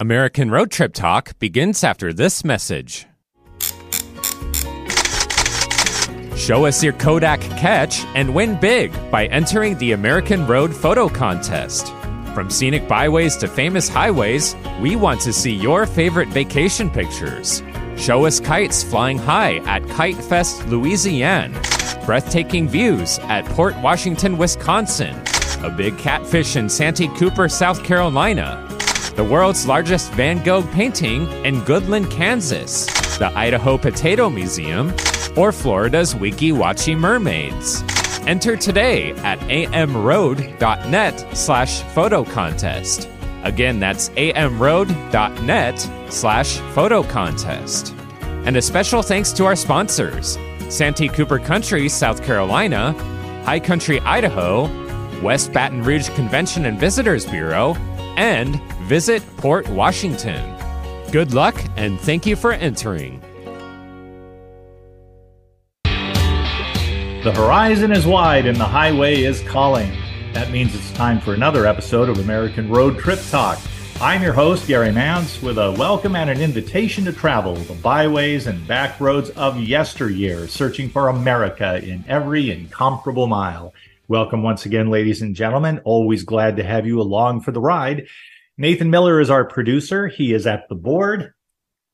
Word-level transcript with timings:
American 0.00 0.50
Road 0.50 0.72
Trip 0.72 0.92
Talk 0.92 1.38
begins 1.38 1.84
after 1.84 2.12
this 2.12 2.44
message. 2.44 3.06
Show 6.36 6.66
us 6.66 6.82
your 6.82 6.94
Kodak 6.94 7.40
catch 7.40 8.04
and 8.16 8.34
win 8.34 8.58
big 8.58 8.92
by 9.12 9.26
entering 9.26 9.78
the 9.78 9.92
American 9.92 10.48
Road 10.48 10.74
Photo 10.74 11.08
Contest. 11.08 11.92
From 12.34 12.50
scenic 12.50 12.88
byways 12.88 13.36
to 13.36 13.46
famous 13.46 13.88
highways, 13.88 14.56
we 14.80 14.96
want 14.96 15.20
to 15.20 15.32
see 15.32 15.54
your 15.54 15.86
favorite 15.86 16.28
vacation 16.30 16.90
pictures. 16.90 17.62
Show 17.96 18.26
us 18.26 18.40
kites 18.40 18.82
flying 18.82 19.18
high 19.18 19.58
at 19.58 19.88
Kite 19.90 20.16
Fest, 20.16 20.66
Louisiana, 20.66 21.56
breathtaking 22.04 22.68
views 22.68 23.20
at 23.20 23.44
Port 23.44 23.76
Washington, 23.76 24.38
Wisconsin, 24.38 25.14
a 25.62 25.70
big 25.70 25.96
catfish 25.98 26.56
in 26.56 26.68
Santee 26.68 27.06
Cooper, 27.16 27.48
South 27.48 27.84
Carolina, 27.84 28.73
the 29.16 29.24
world's 29.24 29.66
largest 29.66 30.12
Van 30.12 30.42
Gogh 30.42 30.66
painting 30.72 31.30
in 31.44 31.60
Goodland, 31.62 32.10
Kansas, 32.10 32.86
the 33.18 33.30
Idaho 33.36 33.78
Potato 33.78 34.28
Museum, 34.28 34.92
or 35.36 35.52
Florida's 35.52 36.14
Weeki 36.14 36.52
Wachee 36.52 36.98
Mermaids. 36.98 37.82
Enter 38.26 38.56
today 38.56 39.12
at 39.18 39.38
amroad.net 39.40 41.36
slash 41.36 41.82
photo 41.82 42.24
contest. 42.24 43.08
Again, 43.42 43.78
that's 43.78 44.08
amroad.net 44.10 45.78
slash 46.10 46.56
photo 46.74 47.02
contest. 47.02 47.94
And 48.46 48.56
a 48.56 48.62
special 48.62 49.02
thanks 49.02 49.32
to 49.32 49.44
our 49.44 49.56
sponsors 49.56 50.38
Santee 50.70 51.08
Cooper 51.08 51.38
Country, 51.38 51.88
South 51.88 52.24
Carolina, 52.24 52.92
High 53.44 53.60
Country, 53.60 54.00
Idaho, 54.00 54.62
West 55.20 55.52
Baton 55.52 55.82
Rouge 55.82 56.08
Convention 56.10 56.64
and 56.64 56.80
Visitors 56.80 57.26
Bureau, 57.26 57.74
and 58.16 58.60
Visit 58.84 59.22
Port 59.38 59.66
Washington. 59.70 60.58
Good 61.10 61.32
luck 61.32 61.54
and 61.78 61.98
thank 61.98 62.26
you 62.26 62.36
for 62.36 62.52
entering. 62.52 63.18
The 65.84 67.32
horizon 67.34 67.92
is 67.92 68.06
wide 68.06 68.44
and 68.44 68.58
the 68.58 68.66
highway 68.66 69.22
is 69.22 69.40
calling. 69.44 69.90
That 70.34 70.50
means 70.50 70.74
it's 70.74 70.92
time 70.92 71.18
for 71.18 71.32
another 71.32 71.66
episode 71.66 72.10
of 72.10 72.18
American 72.18 72.68
Road 72.68 72.98
Trip 72.98 73.20
Talk. 73.30 73.58
I'm 74.02 74.22
your 74.22 74.34
host, 74.34 74.68
Gary 74.68 74.92
Nance, 74.92 75.40
with 75.40 75.56
a 75.56 75.72
welcome 75.72 76.14
and 76.14 76.28
an 76.28 76.42
invitation 76.42 77.06
to 77.06 77.12
travel 77.14 77.54
the 77.54 77.72
byways 77.76 78.46
and 78.46 78.68
back 78.68 79.00
roads 79.00 79.30
of 79.30 79.58
yesteryear, 79.58 80.46
searching 80.46 80.90
for 80.90 81.08
America 81.08 81.82
in 81.82 82.04
every 82.06 82.50
incomparable 82.50 83.28
mile. 83.28 83.72
Welcome 84.08 84.42
once 84.42 84.66
again, 84.66 84.90
ladies 84.90 85.22
and 85.22 85.34
gentlemen. 85.34 85.80
Always 85.84 86.22
glad 86.22 86.58
to 86.58 86.62
have 86.62 86.86
you 86.86 87.00
along 87.00 87.40
for 87.40 87.52
the 87.52 87.60
ride. 87.62 88.06
Nathan 88.56 88.88
Miller 88.88 89.20
is 89.20 89.30
our 89.30 89.44
producer. 89.44 90.06
He 90.06 90.32
is 90.32 90.46
at 90.46 90.68
the 90.68 90.76
board. 90.76 91.32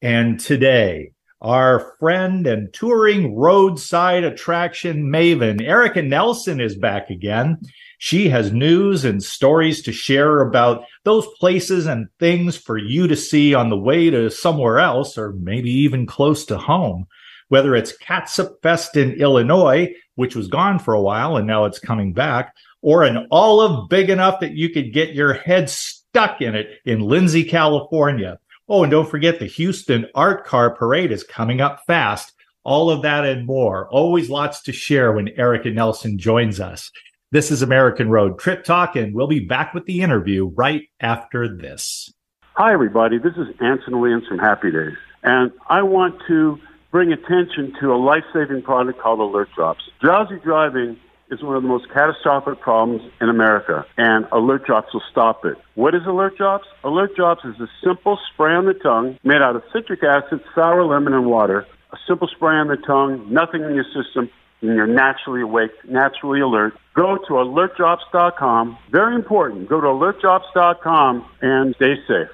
And 0.02 0.38
today, 0.38 1.12
our 1.40 1.94
friend 1.98 2.46
and 2.46 2.72
touring 2.74 3.34
roadside 3.34 4.24
attraction 4.24 5.04
maven, 5.04 5.62
Erika 5.62 6.02
Nelson, 6.02 6.60
is 6.60 6.76
back 6.76 7.08
again. 7.08 7.58
She 7.96 8.28
has 8.28 8.52
news 8.52 9.06
and 9.06 9.22
stories 9.22 9.82
to 9.82 9.92
share 9.92 10.40
about 10.40 10.84
those 11.04 11.26
places 11.38 11.86
and 11.86 12.08
things 12.18 12.58
for 12.58 12.76
you 12.76 13.08
to 13.08 13.16
see 13.16 13.54
on 13.54 13.70
the 13.70 13.78
way 13.78 14.10
to 14.10 14.30
somewhere 14.30 14.78
else, 14.78 15.16
or 15.16 15.32
maybe 15.32 15.70
even 15.70 16.06
close 16.06 16.44
to 16.46 16.58
home. 16.58 17.06
Whether 17.48 17.74
it's 17.74 17.96
Catsup 17.96 18.60
Fest 18.62 18.96
in 18.96 19.12
Illinois, 19.12 19.94
which 20.14 20.36
was 20.36 20.48
gone 20.48 20.78
for 20.78 20.92
a 20.92 21.00
while 21.00 21.38
and 21.38 21.46
now 21.46 21.64
it's 21.64 21.78
coming 21.78 22.12
back, 22.12 22.54
or 22.82 23.02
an 23.02 23.26
olive 23.30 23.88
big 23.88 24.10
enough 24.10 24.40
that 24.40 24.52
you 24.52 24.68
could 24.68 24.92
get 24.92 25.14
your 25.14 25.32
head 25.32 25.70
stuck 25.70 25.99
in 26.14 26.54
it 26.54 26.80
in 26.84 27.00
Lindsay, 27.00 27.44
California. 27.44 28.38
Oh, 28.68 28.82
and 28.82 28.90
don't 28.90 29.08
forget 29.08 29.38
the 29.38 29.46
Houston 29.46 30.06
Art 30.14 30.44
Car 30.44 30.74
Parade 30.74 31.12
is 31.12 31.24
coming 31.24 31.60
up 31.60 31.82
fast. 31.86 32.32
All 32.64 32.90
of 32.90 33.02
that 33.02 33.24
and 33.24 33.46
more. 33.46 33.88
Always 33.90 34.28
lots 34.28 34.60
to 34.62 34.72
share 34.72 35.12
when 35.12 35.28
Erika 35.28 35.70
Nelson 35.70 36.18
joins 36.18 36.60
us. 36.60 36.90
This 37.32 37.50
is 37.50 37.62
American 37.62 38.10
Road 38.10 38.38
Trip 38.38 38.64
Talk, 38.64 38.96
and 38.96 39.14
we'll 39.14 39.28
be 39.28 39.40
back 39.40 39.72
with 39.72 39.86
the 39.86 40.02
interview 40.02 40.46
right 40.46 40.82
after 41.00 41.48
this. 41.48 42.12
Hi, 42.54 42.72
everybody. 42.72 43.18
This 43.18 43.34
is 43.36 43.46
Anson 43.60 44.00
Williams 44.00 44.26
from 44.26 44.38
Happy 44.38 44.70
Days, 44.70 44.96
and 45.22 45.52
I 45.68 45.82
want 45.82 46.20
to 46.26 46.58
bring 46.90 47.12
attention 47.12 47.72
to 47.80 47.92
a 47.92 47.96
life 47.96 48.24
saving 48.32 48.62
product 48.62 49.00
called 49.00 49.20
Alert 49.20 49.48
Drops. 49.54 49.88
Drowsy 50.00 50.40
driving 50.42 50.98
is 51.30 51.42
one 51.42 51.56
of 51.56 51.62
the 51.62 51.68
most 51.68 51.88
catastrophic 51.90 52.60
problems 52.60 53.02
in 53.20 53.28
America, 53.28 53.86
and 53.96 54.26
Alert 54.32 54.66
Drops 54.66 54.92
will 54.92 55.02
stop 55.10 55.44
it. 55.44 55.56
What 55.74 55.94
is 55.94 56.02
Alert 56.06 56.36
Drops? 56.36 56.66
Alert 56.84 57.14
Drops 57.14 57.44
is 57.44 57.58
a 57.60 57.68
simple 57.84 58.18
spray 58.32 58.54
on 58.54 58.66
the 58.66 58.74
tongue 58.74 59.18
made 59.24 59.40
out 59.40 59.56
of 59.56 59.62
citric 59.72 60.02
acid, 60.02 60.40
sour 60.54 60.84
lemon, 60.84 61.12
and 61.12 61.26
water. 61.26 61.66
A 61.92 61.96
simple 62.06 62.28
spray 62.28 62.54
on 62.54 62.68
the 62.68 62.76
tongue, 62.76 63.32
nothing 63.32 63.62
in 63.62 63.74
your 63.74 63.84
system, 63.84 64.30
and 64.60 64.74
you're 64.74 64.86
naturally 64.86 65.42
awake, 65.42 65.70
naturally 65.88 66.40
alert. 66.40 66.74
Go 66.94 67.16
to 67.16 67.34
alertdrops.com. 67.34 68.76
Very 68.90 69.14
important. 69.14 69.68
Go 69.68 69.80
to 69.80 69.86
alertdrops.com 69.86 71.24
and 71.40 71.74
stay 71.76 71.94
safe. 72.06 72.28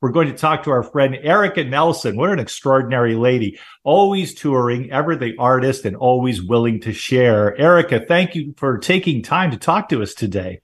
We're 0.00 0.10
going 0.10 0.28
to 0.28 0.34
talk 0.34 0.62
to 0.62 0.70
our 0.70 0.82
friend 0.82 1.14
Erika 1.20 1.62
Nelson. 1.62 2.16
What 2.16 2.30
an 2.30 2.38
extraordinary 2.38 3.14
lady. 3.14 3.60
Always 3.82 4.34
touring, 4.34 4.90
ever 4.90 5.14
the 5.14 5.36
artist, 5.38 5.84
and 5.84 5.96
always 5.96 6.42
willing 6.42 6.80
to 6.80 6.94
share. 6.94 7.54
Erika, 7.60 8.06
thank 8.08 8.34
you 8.34 8.54
for 8.56 8.78
taking 8.78 9.20
time 9.20 9.50
to 9.50 9.58
talk 9.58 9.90
to 9.90 10.02
us 10.02 10.14
today. 10.14 10.62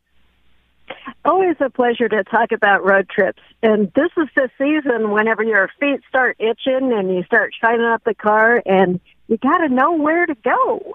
Always 1.26 1.56
a 1.60 1.68
pleasure 1.68 2.08
to 2.08 2.24
talk 2.24 2.52
about 2.52 2.86
road 2.86 3.10
trips. 3.10 3.42
And 3.62 3.92
this 3.92 4.10
is 4.16 4.28
the 4.34 4.48
season 4.56 5.10
whenever 5.10 5.42
your 5.42 5.68
feet 5.78 6.00
start 6.08 6.38
itching 6.38 6.90
and 6.90 7.14
you 7.14 7.22
start 7.24 7.52
shining 7.60 7.84
up 7.84 8.02
the 8.04 8.14
car 8.14 8.62
and 8.64 8.98
you 9.28 9.36
got 9.36 9.58
to 9.58 9.68
know 9.68 9.92
where 9.92 10.24
to 10.24 10.34
go. 10.36 10.94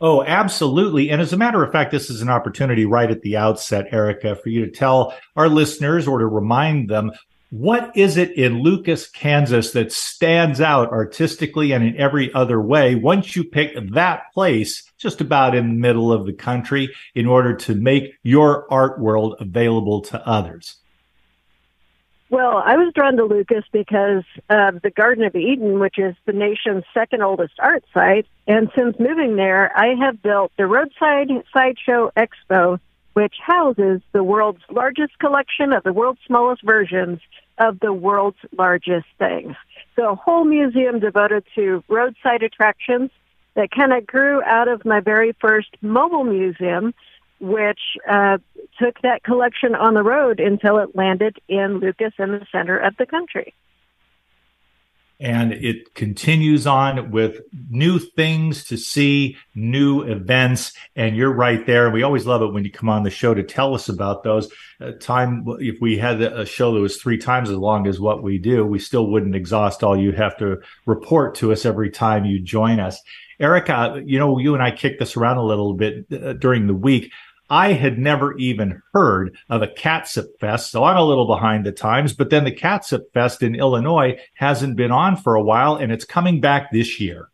Oh, 0.00 0.22
absolutely. 0.22 1.10
And 1.10 1.22
as 1.22 1.32
a 1.32 1.38
matter 1.38 1.62
of 1.62 1.72
fact, 1.72 1.90
this 1.90 2.10
is 2.10 2.20
an 2.20 2.28
opportunity 2.28 2.84
right 2.84 3.10
at 3.10 3.22
the 3.22 3.38
outset, 3.38 3.86
Erika, 3.92 4.36
for 4.36 4.50
you 4.50 4.66
to 4.66 4.70
tell 4.70 5.14
our 5.36 5.48
listeners 5.48 6.06
or 6.06 6.18
to 6.18 6.26
remind 6.26 6.90
them 6.90 7.12
what 7.50 7.96
is 7.96 8.16
it 8.18 8.32
in 8.36 8.62
Lucas, 8.62 9.06
Kansas 9.06 9.70
that 9.72 9.92
stands 9.92 10.60
out 10.60 10.90
artistically 10.90 11.72
and 11.72 11.82
in 11.82 11.96
every 11.96 12.32
other 12.34 12.60
way 12.60 12.94
once 12.96 13.36
you 13.36 13.44
pick 13.44 13.72
that 13.92 14.32
place 14.34 14.82
just 14.98 15.20
about 15.20 15.54
in 15.54 15.68
the 15.68 15.74
middle 15.74 16.12
of 16.12 16.26
the 16.26 16.32
country 16.32 16.92
in 17.14 17.26
order 17.26 17.54
to 17.54 17.74
make 17.74 18.12
your 18.22 18.70
art 18.70 19.00
world 19.00 19.36
available 19.40 20.02
to 20.02 20.28
others? 20.28 20.76
Well, 22.28 22.60
I 22.64 22.76
was 22.76 22.92
drawn 22.92 23.16
to 23.18 23.24
Lucas 23.24 23.64
because 23.72 24.24
of 24.50 24.82
the 24.82 24.90
Garden 24.90 25.24
of 25.24 25.36
Eden, 25.36 25.78
which 25.78 25.96
is 25.96 26.16
the 26.24 26.32
nation's 26.32 26.82
second 26.92 27.22
oldest 27.22 27.54
art 27.60 27.84
site. 27.94 28.26
And 28.48 28.68
since 28.74 28.98
moving 28.98 29.36
there, 29.36 29.70
I 29.76 29.94
have 29.94 30.22
built 30.22 30.50
the 30.58 30.66
Roadside 30.66 31.28
Sideshow 31.52 32.10
Expo, 32.16 32.80
which 33.12 33.36
houses 33.40 34.00
the 34.12 34.24
world's 34.24 34.62
largest 34.70 35.18
collection 35.20 35.72
of 35.72 35.84
the 35.84 35.92
world's 35.92 36.20
smallest 36.26 36.62
versions 36.62 37.20
of 37.58 37.78
the 37.78 37.92
world's 37.92 38.36
largest 38.58 39.06
things. 39.18 39.54
So 39.94 40.10
a 40.10 40.14
whole 40.16 40.44
museum 40.44 40.98
devoted 40.98 41.44
to 41.54 41.82
roadside 41.88 42.42
attractions 42.42 43.10
that 43.54 43.70
kind 43.70 43.92
of 43.92 44.06
grew 44.06 44.42
out 44.42 44.68
of 44.68 44.84
my 44.84 45.00
very 45.00 45.32
first 45.40 45.68
mobile 45.80 46.24
museum, 46.24 46.92
which 47.40 47.80
uh, 48.08 48.38
took 48.78 49.00
that 49.02 49.22
collection 49.22 49.74
on 49.74 49.94
the 49.94 50.02
road 50.02 50.40
until 50.40 50.78
it 50.78 50.94
landed 50.94 51.38
in 51.48 51.78
Lucas 51.78 52.12
in 52.18 52.32
the 52.32 52.46
center 52.52 52.78
of 52.78 52.96
the 52.96 53.06
country. 53.06 53.54
And 55.18 55.54
it 55.54 55.94
continues 55.94 56.66
on 56.66 57.10
with 57.10 57.40
new 57.70 57.98
things 57.98 58.64
to 58.64 58.76
see, 58.76 59.38
new 59.54 60.02
events. 60.02 60.74
And 60.94 61.16
you're 61.16 61.32
right 61.32 61.64
there. 61.64 61.86
And 61.86 61.94
we 61.94 62.02
always 62.02 62.26
love 62.26 62.42
it 62.42 62.52
when 62.52 62.64
you 62.64 62.70
come 62.70 62.90
on 62.90 63.02
the 63.02 63.10
show 63.10 63.32
to 63.32 63.42
tell 63.42 63.74
us 63.74 63.88
about 63.88 64.24
those. 64.24 64.52
Uh, 64.78 64.92
time, 65.00 65.46
if 65.58 65.80
we 65.80 65.96
had 65.96 66.20
a 66.20 66.44
show 66.44 66.74
that 66.74 66.80
was 66.80 66.98
three 66.98 67.16
times 67.16 67.48
as 67.48 67.56
long 67.56 67.86
as 67.86 67.98
what 67.98 68.22
we 68.22 68.36
do, 68.36 68.66
we 68.66 68.78
still 68.78 69.06
wouldn't 69.10 69.34
exhaust 69.34 69.82
all 69.82 69.96
you 69.96 70.12
have 70.12 70.36
to 70.36 70.58
report 70.84 71.34
to 71.36 71.50
us 71.50 71.64
every 71.64 71.88
time 71.88 72.26
you 72.26 72.38
join 72.38 72.78
us. 72.78 73.00
Erika, 73.38 74.02
you 74.04 74.18
know, 74.18 74.38
you 74.38 74.54
and 74.54 74.62
I 74.62 74.70
kicked 74.70 74.98
this 74.98 75.16
around 75.16 75.38
a 75.38 75.44
little 75.44 75.74
bit 75.74 76.06
uh, 76.12 76.32
during 76.34 76.66
the 76.66 76.74
week. 76.74 77.12
I 77.48 77.72
had 77.72 77.98
never 77.98 78.36
even 78.38 78.82
heard 78.92 79.36
of 79.48 79.62
a 79.62 79.68
Catsup 79.68 80.26
Fest, 80.40 80.72
so 80.72 80.82
I'm 80.82 80.96
a 80.96 81.04
little 81.04 81.26
behind 81.26 81.64
the 81.64 81.72
times. 81.72 82.12
But 82.12 82.30
then 82.30 82.44
the 82.44 82.52
Catsup 82.52 83.12
Fest 83.12 83.42
in 83.42 83.54
Illinois 83.54 84.18
hasn't 84.34 84.76
been 84.76 84.90
on 84.90 85.16
for 85.16 85.36
a 85.36 85.42
while, 85.42 85.76
and 85.76 85.92
it's 85.92 86.04
coming 86.04 86.40
back 86.40 86.72
this 86.72 87.00
year. 87.00 87.28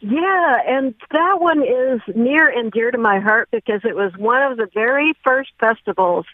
Yeah, 0.00 0.58
and 0.66 0.94
that 1.10 1.40
one 1.40 1.62
is 1.62 2.00
near 2.14 2.48
and 2.48 2.72
dear 2.72 2.90
to 2.90 2.98
my 2.98 3.20
heart 3.20 3.48
because 3.50 3.82
it 3.84 3.94
was 3.94 4.12
one 4.16 4.42
of 4.42 4.56
the 4.56 4.68
very 4.72 5.12
first 5.24 5.50
festivals 5.58 6.26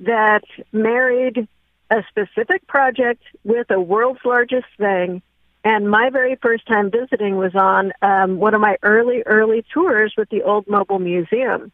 that 0.00 0.42
married 0.72 1.48
a 1.90 2.02
specific 2.08 2.66
project 2.66 3.22
with 3.44 3.70
a 3.70 3.80
world's 3.80 4.20
largest 4.24 4.66
thing. 4.76 5.22
And 5.64 5.88
my 5.88 6.10
very 6.10 6.36
first 6.36 6.66
time 6.66 6.90
visiting 6.90 7.36
was 7.36 7.54
on 7.54 7.92
um, 8.02 8.38
one 8.38 8.54
of 8.54 8.60
my 8.60 8.78
early, 8.82 9.22
early 9.26 9.64
tours 9.72 10.12
with 10.16 10.28
the 10.28 10.42
Old 10.42 10.66
Mobile 10.66 10.98
Museum. 10.98 11.70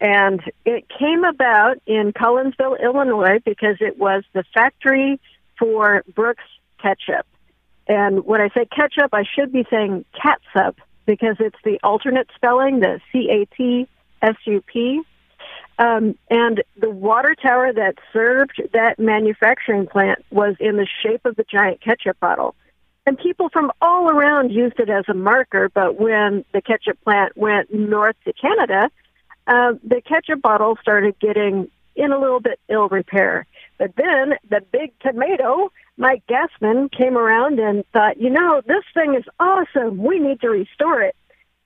And 0.00 0.40
it 0.64 0.86
came 0.88 1.22
about 1.22 1.76
in 1.86 2.12
Collinsville, 2.12 2.82
Illinois, 2.82 3.38
because 3.44 3.76
it 3.80 3.98
was 3.98 4.24
the 4.32 4.44
factory 4.54 5.20
for 5.58 6.02
Brooks 6.14 6.44
ketchup. 6.80 7.26
And 7.86 8.24
when 8.24 8.40
I 8.40 8.48
say 8.48 8.66
ketchup, 8.66 9.10
I 9.12 9.24
should 9.24 9.52
be 9.52 9.66
saying 9.70 10.04
catsup 10.20 10.76
because 11.04 11.36
it's 11.38 11.58
the 11.64 11.78
alternate 11.82 12.28
spelling, 12.34 12.80
the 12.80 13.00
C 13.12 13.28
A 13.30 13.44
T 13.56 13.86
S 14.22 14.36
U 14.46 14.60
P. 14.62 15.02
Um, 15.78 16.16
and 16.30 16.62
the 16.76 16.90
water 16.90 17.34
tower 17.34 17.72
that 17.72 17.96
served 18.12 18.60
that 18.72 18.98
manufacturing 18.98 19.86
plant 19.86 20.24
was 20.30 20.54
in 20.60 20.76
the 20.76 20.86
shape 21.02 21.24
of 21.24 21.36
the 21.36 21.44
giant 21.44 21.80
ketchup 21.80 22.18
bottle. 22.20 22.54
And 23.04 23.18
people 23.18 23.48
from 23.48 23.72
all 23.80 24.08
around 24.08 24.52
used 24.52 24.78
it 24.78 24.88
as 24.88 25.04
a 25.08 25.14
marker, 25.14 25.68
but 25.68 25.98
when 25.98 26.44
the 26.52 26.62
ketchup 26.62 27.00
plant 27.02 27.36
went 27.36 27.72
north 27.74 28.16
to 28.24 28.32
Canada, 28.32 28.90
uh, 29.46 29.72
the 29.82 30.00
ketchup 30.00 30.40
bottle 30.40 30.78
started 30.80 31.18
getting 31.18 31.68
in 31.96 32.12
a 32.12 32.18
little 32.18 32.40
bit 32.40 32.60
ill 32.68 32.88
repair. 32.88 33.46
But 33.76 33.96
then 33.96 34.34
the 34.48 34.60
big 34.70 34.92
tomato, 35.00 35.72
Mike 35.96 36.22
Gassman, 36.28 36.92
came 36.92 37.18
around 37.18 37.58
and 37.58 37.84
thought, 37.92 38.20
you 38.20 38.30
know, 38.30 38.62
this 38.64 38.84
thing 38.94 39.14
is 39.14 39.24
awesome. 39.40 39.98
We 39.98 40.20
need 40.20 40.40
to 40.42 40.48
restore 40.48 41.02
it. 41.02 41.16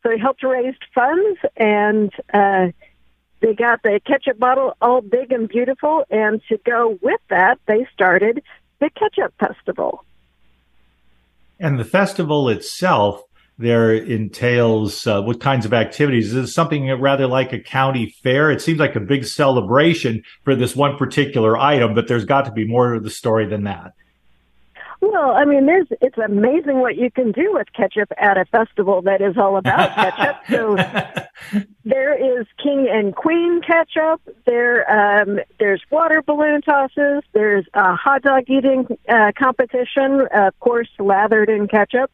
So 0.02 0.10
he 0.10 0.18
helped 0.18 0.42
raise 0.42 0.74
funds 0.94 1.38
and 1.56 2.10
uh, 2.32 2.68
they 3.40 3.54
got 3.54 3.82
the 3.82 4.00
ketchup 4.06 4.38
bottle 4.38 4.74
all 4.80 5.02
big 5.02 5.32
and 5.32 5.48
beautiful. 5.48 6.04
And 6.08 6.40
to 6.48 6.58
go 6.64 6.98
with 7.02 7.20
that, 7.28 7.58
they 7.66 7.86
started 7.92 8.42
the 8.80 8.88
Ketchup 8.90 9.34
Festival. 9.38 10.05
And 11.58 11.78
the 11.78 11.84
festival 11.84 12.48
itself 12.48 13.22
there 13.58 13.94
entails 13.94 15.06
uh, 15.06 15.22
what 15.22 15.40
kinds 15.40 15.64
of 15.64 15.72
activities? 15.72 16.34
Is 16.34 16.54
something 16.54 16.90
rather 17.00 17.26
like 17.26 17.52
a 17.52 17.60
county 17.60 18.14
fair? 18.22 18.50
It 18.50 18.60
seems 18.60 18.78
like 18.78 18.96
a 18.96 19.00
big 19.00 19.24
celebration 19.24 20.22
for 20.44 20.54
this 20.54 20.76
one 20.76 20.96
particular 20.96 21.56
item, 21.56 21.94
but 21.94 22.06
there's 22.06 22.26
got 22.26 22.44
to 22.44 22.52
be 22.52 22.66
more 22.66 22.94
to 22.94 23.00
the 23.00 23.10
story 23.10 23.46
than 23.46 23.64
that. 23.64 23.92
Well, 25.00 25.32
I 25.32 25.44
mean, 25.44 25.66
there's 25.66 25.86
it's 26.00 26.16
amazing 26.18 26.80
what 26.80 26.96
you 26.96 27.10
can 27.10 27.32
do 27.32 27.52
with 27.52 27.72
ketchup 27.72 28.10
at 28.18 28.38
a 28.38 28.44
festival 28.46 29.02
that 29.02 29.20
is 29.20 29.36
all 29.36 29.56
about 29.56 29.94
ketchup. 29.94 30.36
So 30.48 30.76
there 31.84 32.40
is 32.40 32.46
king 32.62 32.88
and 32.90 33.14
queen 33.14 33.60
ketchup. 33.60 34.22
There, 34.46 34.90
um, 34.90 35.40
there's 35.58 35.82
water 35.90 36.22
balloon 36.22 36.62
tosses. 36.62 37.22
There's 37.32 37.66
a 37.74 37.94
hot 37.94 38.22
dog 38.22 38.44
eating 38.48 38.86
uh, 39.08 39.32
competition, 39.38 40.26
of 40.32 40.58
course, 40.60 40.88
lathered 40.98 41.50
in 41.50 41.68
ketchup. 41.68 42.10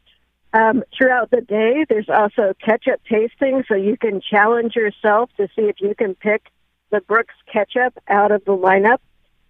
Um, 0.54 0.82
throughout 0.96 1.30
the 1.30 1.40
day, 1.40 1.86
there's 1.88 2.10
also 2.10 2.52
ketchup 2.62 3.00
tasting, 3.08 3.64
so 3.66 3.74
you 3.74 3.96
can 3.96 4.20
challenge 4.20 4.76
yourself 4.76 5.30
to 5.38 5.48
see 5.56 5.62
if 5.62 5.76
you 5.80 5.94
can 5.94 6.14
pick 6.14 6.42
the 6.90 7.00
Brooks 7.00 7.34
ketchup 7.50 7.96
out 8.08 8.32
of 8.32 8.44
the 8.44 8.52
lineup. 8.52 8.98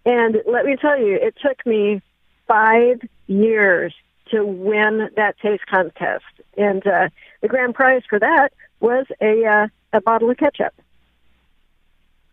And 0.05 0.37
let 0.45 0.65
me 0.65 0.77
tell 0.77 0.97
you, 0.97 1.15
it 1.15 1.35
took 1.41 1.65
me 1.65 2.01
five 2.47 3.01
years 3.27 3.93
to 4.31 4.45
win 4.45 5.09
that 5.15 5.37
taste 5.39 5.65
contest, 5.67 6.25
and 6.57 6.85
uh, 6.87 7.09
the 7.41 7.47
grand 7.47 7.75
prize 7.75 8.01
for 8.09 8.19
that 8.19 8.53
was 8.79 9.05
a 9.21 9.45
uh, 9.45 9.67
a 9.93 10.01
bottle 10.01 10.29
of 10.29 10.37
ketchup. 10.37 10.73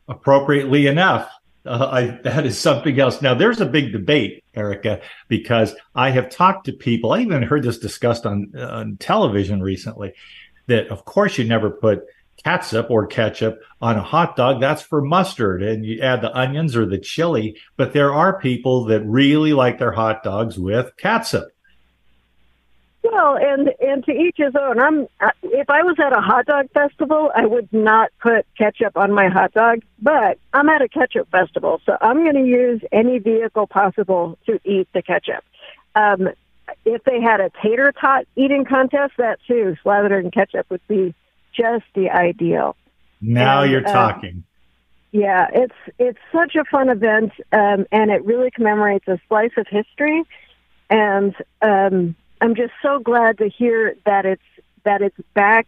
Appropriately 0.09 0.87
enough, 0.87 1.31
uh, 1.67 1.89
I, 1.91 2.07
that 2.23 2.47
is 2.47 2.59
something 2.59 2.99
else. 2.99 3.21
Now, 3.23 3.35
there's 3.35 3.61
a 3.61 3.67
big 3.67 3.93
debate, 3.93 4.43
Erika, 4.55 5.01
because 5.29 5.75
I 5.95 6.11
have 6.11 6.31
talked 6.31 6.67
to 6.67 6.73
people. 6.73 7.13
I 7.13 7.21
even 7.21 7.43
heard 7.43 7.63
this 7.63 7.79
discussed 7.79 8.27
on, 8.27 8.53
on 8.59 8.97
television 8.97 9.63
recently 9.63 10.15
that, 10.67 10.89
of 10.89 11.05
course, 11.05 11.39
you 11.39 11.45
never 11.45 11.71
put 11.71 12.05
catsup 12.45 12.91
or 12.91 13.07
ketchup 13.07 13.61
on 13.81 13.97
a 13.97 14.03
hot 14.03 14.37
dog. 14.37 14.61
That's 14.61 14.83
for 14.83 15.01
mustard 15.01 15.63
and 15.63 15.85
you 15.85 16.01
add 16.01 16.23
the 16.23 16.37
onions 16.37 16.77
or 16.77 16.87
the 16.87 16.99
chili. 16.99 17.57
But 17.77 17.93
there 17.93 18.13
are 18.13 18.41
people 18.41 18.85
that 18.87 19.03
really 19.05 19.53
like 19.53 19.79
their 19.79 19.93
hot 19.93 20.23
dogs 20.23 20.59
with 20.59 20.97
catsup. 20.97 21.49
Well, 23.03 23.39
and 23.39 23.71
and 23.81 24.05
to 24.05 24.13
each 24.13 24.37
his 24.37 24.55
own. 24.55 24.79
I'm 24.79 25.09
if 25.43 25.71
I 25.71 25.83
was 25.83 25.97
at 25.99 26.13
a 26.13 26.21
hot 26.21 26.45
dog 26.47 26.71
festival, 26.73 27.31
I 27.35 27.47
would 27.47 27.73
not 27.73 28.11
put 28.21 28.47
ketchup 28.59 28.97
on 28.97 29.13
my 29.13 29.29
hot 29.29 29.53
dog. 29.53 29.81
But 30.01 30.39
I'm 30.53 30.69
at 30.69 30.83
a 30.83 30.89
ketchup 30.89 31.31
festival, 31.31 31.81
so 31.87 31.97
I'm 32.01 32.23
going 32.25 32.35
to 32.35 32.47
use 32.47 32.83
any 32.93 33.19
vehicle 33.19 33.67
possible 33.67 34.39
to 34.47 34.61
eat 34.65 34.87
the 34.93 35.03
ketchup. 35.03 35.43
Um, 35.95 36.29
if 36.85 37.03
they 37.05 37.21
had 37.21 37.41
a 37.41 37.51
tater 37.63 37.93
tot 37.99 38.27
eating 38.37 38.65
contest, 38.65 39.15
that 39.17 39.39
too, 39.47 39.77
slathered 39.83 40.25
in 40.25 40.31
ketchup 40.31 40.67
would 40.71 40.87
be 40.87 41.15
just 41.53 41.85
the 41.95 42.11
ideal. 42.11 42.77
Now 43.21 43.63
and, 43.63 43.71
you're 43.71 43.87
uh, 43.87 43.93
talking. 43.93 44.45
Yeah, 45.13 45.49
it's 45.53 45.75
it's 45.99 46.19
such 46.33 46.55
a 46.55 46.65
fun 46.65 46.89
event, 46.89 47.33
um, 47.53 47.87
and 47.91 48.11
it 48.11 48.25
really 48.25 48.51
commemorates 48.51 49.09
a 49.09 49.19
slice 49.29 49.51
of 49.57 49.67
history. 49.67 50.23
And 50.89 51.35
um, 51.63 52.15
I'm 52.41 52.55
just 52.55 52.73
so 52.83 52.99
glad 52.99 53.39
to 53.39 53.49
hear 53.49 53.97
that 54.07 54.25
it's 54.25 54.43
that 54.85 55.03
it's 55.03 55.17
back. 55.35 55.67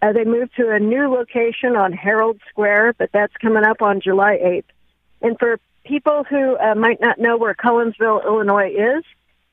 Uh, 0.00 0.12
they 0.12 0.24
moved 0.24 0.54
to 0.56 0.70
a 0.70 0.78
new 0.78 1.08
location 1.08 1.76
on 1.76 1.92
Herald 1.92 2.40
Square, 2.48 2.94
but 2.98 3.10
that's 3.12 3.34
coming 3.36 3.64
up 3.64 3.82
on 3.82 4.00
July 4.00 4.38
8th. 4.42 4.64
And 5.20 5.38
for 5.38 5.58
people 5.84 6.24
who 6.24 6.56
uh, 6.56 6.74
might 6.76 7.00
not 7.00 7.18
know 7.18 7.36
where 7.36 7.54
Collinsville, 7.54 8.24
Illinois 8.24 8.70
is, 8.70 9.04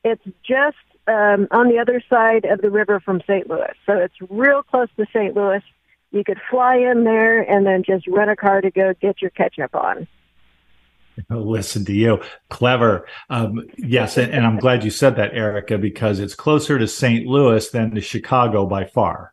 it's 0.04 0.22
just 0.44 0.76
um, 1.08 1.48
on 1.50 1.68
the 1.68 1.78
other 1.78 2.02
side 2.08 2.44
of 2.44 2.60
the 2.60 2.70
river 2.70 3.00
from 3.00 3.20
St. 3.22 3.48
Louis. 3.48 3.74
So 3.86 3.94
it's 3.94 4.14
real 4.28 4.62
close 4.62 4.88
to 4.96 5.06
St. 5.12 5.34
Louis. 5.34 5.62
You 6.10 6.24
could 6.24 6.40
fly 6.50 6.76
in 6.76 7.04
there 7.04 7.40
and 7.40 7.66
then 7.66 7.82
just 7.84 8.06
rent 8.06 8.30
a 8.30 8.36
car 8.36 8.60
to 8.60 8.70
go 8.70 8.94
get 9.00 9.20
your 9.20 9.30
ketchup 9.30 9.74
on. 9.74 10.06
Listen 11.30 11.84
to 11.86 11.92
you. 11.92 12.20
Clever. 12.50 13.06
Um, 13.30 13.66
yes. 13.78 14.18
And, 14.18 14.32
and, 14.32 14.44
I'm 14.44 14.58
glad 14.58 14.84
you 14.84 14.90
said 14.90 15.16
that, 15.16 15.32
Erika, 15.32 15.78
because 15.78 16.20
it's 16.20 16.34
closer 16.34 16.78
to 16.78 16.86
St. 16.86 17.26
Louis 17.26 17.68
than 17.70 17.94
to 17.94 18.00
Chicago 18.00 18.66
by 18.66 18.84
far. 18.84 19.32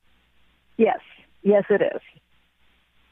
Yes. 0.77 0.99
Yes, 1.41 1.65
it 1.69 1.81
is. 1.81 2.01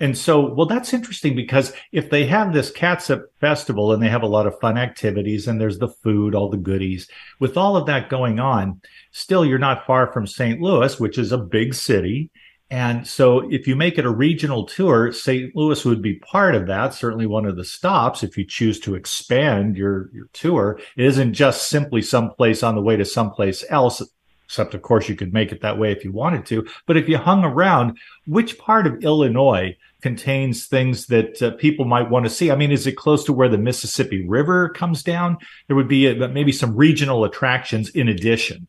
And 0.02 0.18
so, 0.18 0.54
well, 0.54 0.66
that's 0.66 0.94
interesting 0.94 1.36
because 1.36 1.74
if 1.92 2.10
they 2.10 2.26
have 2.26 2.52
this 2.52 2.72
Catsup 2.72 3.22
festival 3.40 3.94
and 3.94 4.02
they 4.02 4.10
have 4.10 4.24
a 4.24 4.28
lot 4.28 4.48
of 4.48 4.60
fun 4.60 4.78
activities 4.78 5.48
and 5.48 5.62
there's 5.62 5.78
the 5.80 5.88
food, 5.88 6.34
all 6.36 6.50
the 6.50 6.58
goodies, 6.58 7.08
with 7.40 7.56
all 7.56 7.78
of 7.78 7.86
that 7.86 8.10
going 8.10 8.40
on, 8.40 8.82
still 9.12 9.46
you're 9.46 9.60
not 9.60 9.86
far 9.86 10.12
from 10.12 10.26
St. 10.26 10.60
Louis, 10.60 11.00
which 11.00 11.18
is 11.20 11.32
a 11.32 11.38
big 11.38 11.76
city 11.76 12.32
And 12.72 13.06
so 13.06 13.52
if 13.52 13.68
you 13.68 13.76
make 13.76 13.98
it 13.98 14.06
a 14.06 14.10
regional 14.10 14.66
tour, 14.66 15.12
St. 15.12 15.54
Louis 15.54 15.84
would 15.84 16.02
be 16.02 16.16
part 16.20 16.56
of 16.56 16.68
that, 16.68 16.94
certainly 16.94 17.26
one 17.26 17.46
of 17.46 17.58
the 17.58 17.66
stops 17.66 18.24
if 18.24 18.38
you 18.38 18.46
choose 18.46 18.80
to 18.82 18.96
expand 18.96 19.76
your, 19.76 20.10
your 20.14 20.28
tour. 20.32 20.80
It 20.96 21.06
isn't 21.06 21.34
just 21.34 21.68
simply 21.68 22.02
someplace 22.02 22.64
on 22.64 22.76
the 22.76 22.82
way 22.82 22.96
to 22.96 23.04
someplace 23.04 23.66
else, 23.70 24.02
except 24.46 24.74
of 24.74 24.84
course 24.84 25.10
you 25.10 25.18
could 25.18 25.34
make 25.34 25.52
it 25.52 25.62
that 25.62 25.78
way 25.78 25.92
if 25.92 26.06
you 26.06 26.14
wanted 26.14 26.46
to. 26.46 26.66
But 26.88 26.96
if 26.96 27.10
you 27.10 27.18
hung 27.18 27.44
around, 27.44 27.98
which 28.26 28.58
part 28.58 28.88
of 28.88 29.04
Illinois 29.04 29.76
contains 30.02 30.66
things 30.66 31.08
that 31.08 31.42
uh, 31.42 31.52
people 31.52 31.86
might 31.86 32.10
want 32.10 32.26
to 32.26 32.30
see? 32.30 32.52
I 32.52 32.56
mean, 32.56 32.72
is 32.72 32.88
it 32.88 32.94
close 32.94 33.24
to 33.26 33.34
where 33.34 33.50
the 33.50 33.58
Mississippi 33.58 34.26
River 34.28 34.70
comes 34.70 35.04
down? 35.04 35.38
There 35.68 35.76
would 35.76 35.88
be 35.88 36.08
a, 36.08 36.28
maybe 36.28 36.52
some 36.52 36.76
regional 36.76 37.24
attractions 37.24 37.90
in 37.90 38.08
addition. 38.08 38.68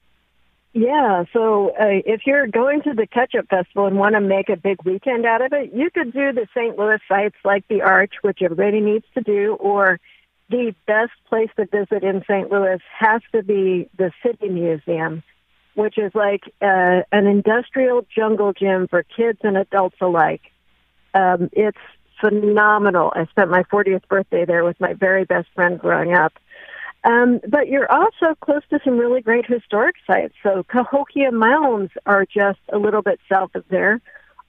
Yeah, 0.75 1.25
so 1.35 1.71
uh, 1.71 2.01
if 2.07 2.27
you're 2.27 2.47
going 2.47 2.81
to 2.83 2.95
the 2.95 3.07
Ketchup 3.07 3.49
Festival 3.49 3.87
and 3.87 3.99
want 3.99 4.15
to 4.15 4.21
make 4.21 4.49
a 4.49 4.57
big 4.57 4.83
weekend 4.85 5.27
out 5.27 5.43
of 5.43 5.53
it, 5.53 5.75
you 5.75 5.91
could 5.91 6.15
do 6.15 6.33
the 6.33 6.49
St. 6.55 6.79
Louis 6.79 6.99
sites 7.07 7.37
like 7.45 7.69
the 7.69 7.83
Arch, 7.83 8.15
which 8.23 8.41
everybody 8.41 8.81
needs 8.81 9.05
to 9.15 9.21
do, 9.21 9.55
or 9.61 10.01
the 10.49 10.75
best 10.87 11.13
place 11.29 11.51
to 11.57 11.67
visit 11.67 12.03
in 12.03 12.23
St. 12.23 12.51
Louis 12.51 12.81
has 12.99 13.21
to 13.33 13.43
be 13.43 13.91
the 13.99 14.13
City 14.23 14.49
Museum, 14.49 15.23
which 15.75 15.99
is 15.99 16.15
like 16.15 16.45
uh, 16.63 17.03
an 17.13 17.27
industrial 17.27 18.07
jungle 18.15 18.55
gym 18.55 18.89
for 18.89 19.03
kids 19.03 19.41
and 19.43 19.59
adults 19.59 19.97
alike. 20.01 20.52
Um, 21.15 21.51
it's 21.53 21.79
phenomenal. 22.21 23.13
I 23.15 23.27
spent 23.27 23.51
my 23.51 23.65
40th 23.65 24.07
birthday 24.09 24.45
there 24.45 24.65
with 24.65 24.81
my 24.81 24.95
very 24.95 25.25
best 25.25 25.49
friend 25.55 25.79
growing 25.79 26.15
up. 26.15 26.33
Um, 27.05 27.41
but 27.49 27.67
you're 27.69 27.91
also 27.91 28.37
close 28.41 28.63
to 28.71 28.79
some 28.85 28.97
really 28.97 29.21
great 29.21 29.45
historic 29.47 29.97
sites. 30.07 30.35
So 30.43 30.63
Cahokia 30.69 31.33
Mounds 31.33 31.93
are 32.07 32.25
just 32.25 32.61
a 32.73 32.79
little 32.79 33.03
bit 33.03 33.19
south 33.29 33.55
of 33.55 33.65
there. 33.69 34.01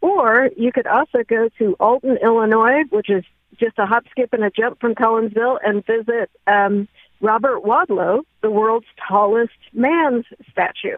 Or 0.02 0.52
you 0.56 0.72
could 0.72 0.86
also 0.86 1.24
go 1.28 1.50
to 1.58 1.76
Alton, 1.80 2.18
Illinois, 2.22 2.84
which 2.92 3.10
is 3.10 3.24
just 3.60 3.80
a 3.80 3.86
hop, 3.86 4.04
skip, 4.12 4.34
and 4.34 4.44
a 4.44 4.52
jump 4.52 4.80
from 4.80 4.94
Collinsville, 4.94 5.58
and 5.66 5.86
visit 5.86 6.30
um, 6.46 6.88
Robert 7.22 7.64
Wadlow, 7.64 8.22
the 8.42 8.52
world's 8.52 8.88
tallest 9.08 9.54
man's 9.72 10.26
statue. 10.52 10.98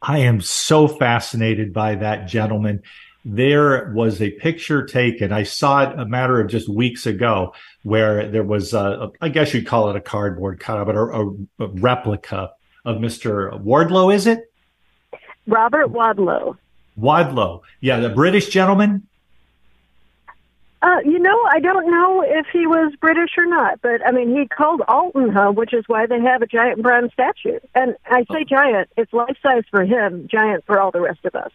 I 0.00 0.18
am 0.18 0.40
so 0.40 0.86
fascinated 0.86 1.72
by 1.72 1.96
that 1.96 2.28
gentleman 2.28 2.82
there 3.28 3.90
was 3.92 4.22
a 4.22 4.30
picture 4.30 4.84
taken. 4.84 5.32
I 5.32 5.42
saw 5.42 5.82
it 5.82 5.98
a 5.98 6.06
matter 6.06 6.40
of 6.40 6.46
just 6.46 6.68
weeks 6.68 7.06
ago 7.06 7.54
where 7.82 8.30
there 8.30 8.44
was, 8.44 8.72
a, 8.72 9.10
I 9.20 9.30
guess 9.30 9.52
you'd 9.52 9.66
call 9.66 9.90
it 9.90 9.96
a 9.96 10.00
cardboard 10.00 10.60
cutout, 10.60 10.86
but 10.86 10.94
a, 10.94 11.64
a, 11.64 11.66
replica 11.66 12.52
of 12.84 12.98
Mr. 12.98 13.60
Wardlow, 13.64 14.14
is 14.14 14.28
it? 14.28 14.48
Robert 15.48 15.88
Wadlow. 15.88 16.56
Wadlow. 16.96 17.62
Yeah, 17.80 17.98
the 17.98 18.10
British 18.10 18.48
gentleman. 18.48 19.08
Uh, 20.80 21.00
you 21.04 21.18
know, 21.18 21.42
I 21.50 21.58
don't 21.58 21.90
know 21.90 22.22
if 22.24 22.46
he 22.52 22.68
was 22.68 22.92
British 23.00 23.30
or 23.36 23.46
not, 23.46 23.80
but 23.82 24.06
I 24.06 24.12
mean, 24.12 24.36
he 24.36 24.46
called 24.46 24.82
Alton 24.86 25.32
home, 25.32 25.56
which 25.56 25.74
is 25.74 25.82
why 25.88 26.06
they 26.06 26.20
have 26.20 26.42
a 26.42 26.46
giant 26.46 26.80
bronze 26.80 27.12
statue. 27.12 27.58
And 27.74 27.96
I 28.06 28.20
say 28.30 28.42
oh. 28.42 28.44
giant, 28.44 28.88
it's 28.96 29.12
life 29.12 29.36
size 29.42 29.64
for 29.68 29.84
him, 29.84 30.28
giant 30.28 30.64
for 30.64 30.78
all 30.78 30.92
the 30.92 31.00
rest 31.00 31.24
of 31.24 31.34
us. 31.34 31.50